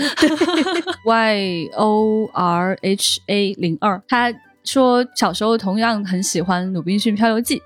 [1.04, 4.32] Y O R H A 零二，他
[4.64, 7.56] 说小时候同样很喜欢《鲁滨逊漂流记》，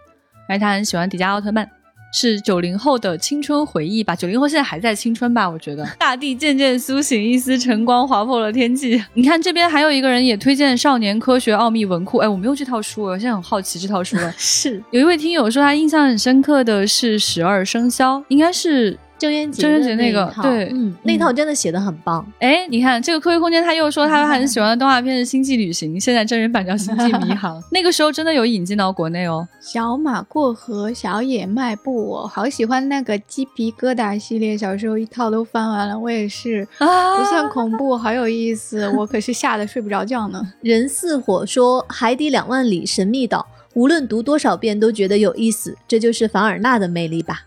[0.49, 1.69] 而他很喜欢迪迦奥特曼。
[2.13, 4.15] 是九零后的青春回忆吧？
[4.15, 5.49] 九零后现在还在青春吧？
[5.49, 9.03] 我觉得 大地渐渐苏醒，一丝晨光划破了天际。
[9.15, 14.33] 你看这边还有一个人也推荐《少年科学奥秘文库》，哎，我没有这套书，我现在很好奇这套书了。
[14.39, 22.27] 是有一位听友说他印象很深刻的是《十二生肖》，应该是郑渊洁郑渊洁那个对嗯，那套真的写的很棒。
[22.41, 29.47] 哎，你看这个科学空间，他又说他很喜欢的动画片是《星际旅行》，现在真人版叫《星际迷航》， 那个时候真的有引进到国内哦。
[29.61, 40.43] 小马过河，小野迈步，我好喜欢那个鸡皮疙瘩系列，小时候一套都翻完了，我也是，啊不算恐怖，好有意思，我可是吓得睡不着觉呢。
[40.63, 47.43] 人似火说《海底两万里》神秘岛，无论读多少遍都觉得有意思，这就是凡尔纳的魅力吧。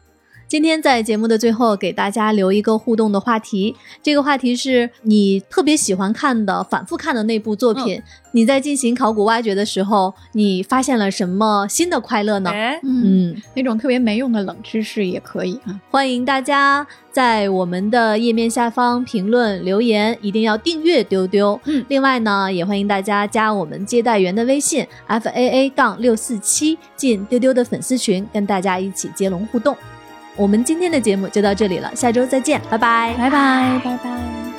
[0.47, 3.75] 今天在节目的最后，给大家留一个互动的话题。
[4.03, 8.01] 这个话题是你特别喜欢看的、反复看的那部作品。
[8.31, 12.51] 你在进行考古挖掘的时候，你发现了什么新的快乐呢？
[12.51, 15.81] 哎，嗯，嗯，那种特别没用的冷知识也可以啊。
[15.89, 21.59] 欢迎大家在我们的页面下方评论留言，一定要订阅丢丢。
[21.63, 29.75] 嗯另外呢，也欢迎大家加我们接待员的微信 f a a 杠六四七，进丢丢的粉丝群，跟大家一起接龙互动。
[30.35, 34.54] 我们今天的节目就到这里了，下周再见，拜拜，拜拜，拜拜。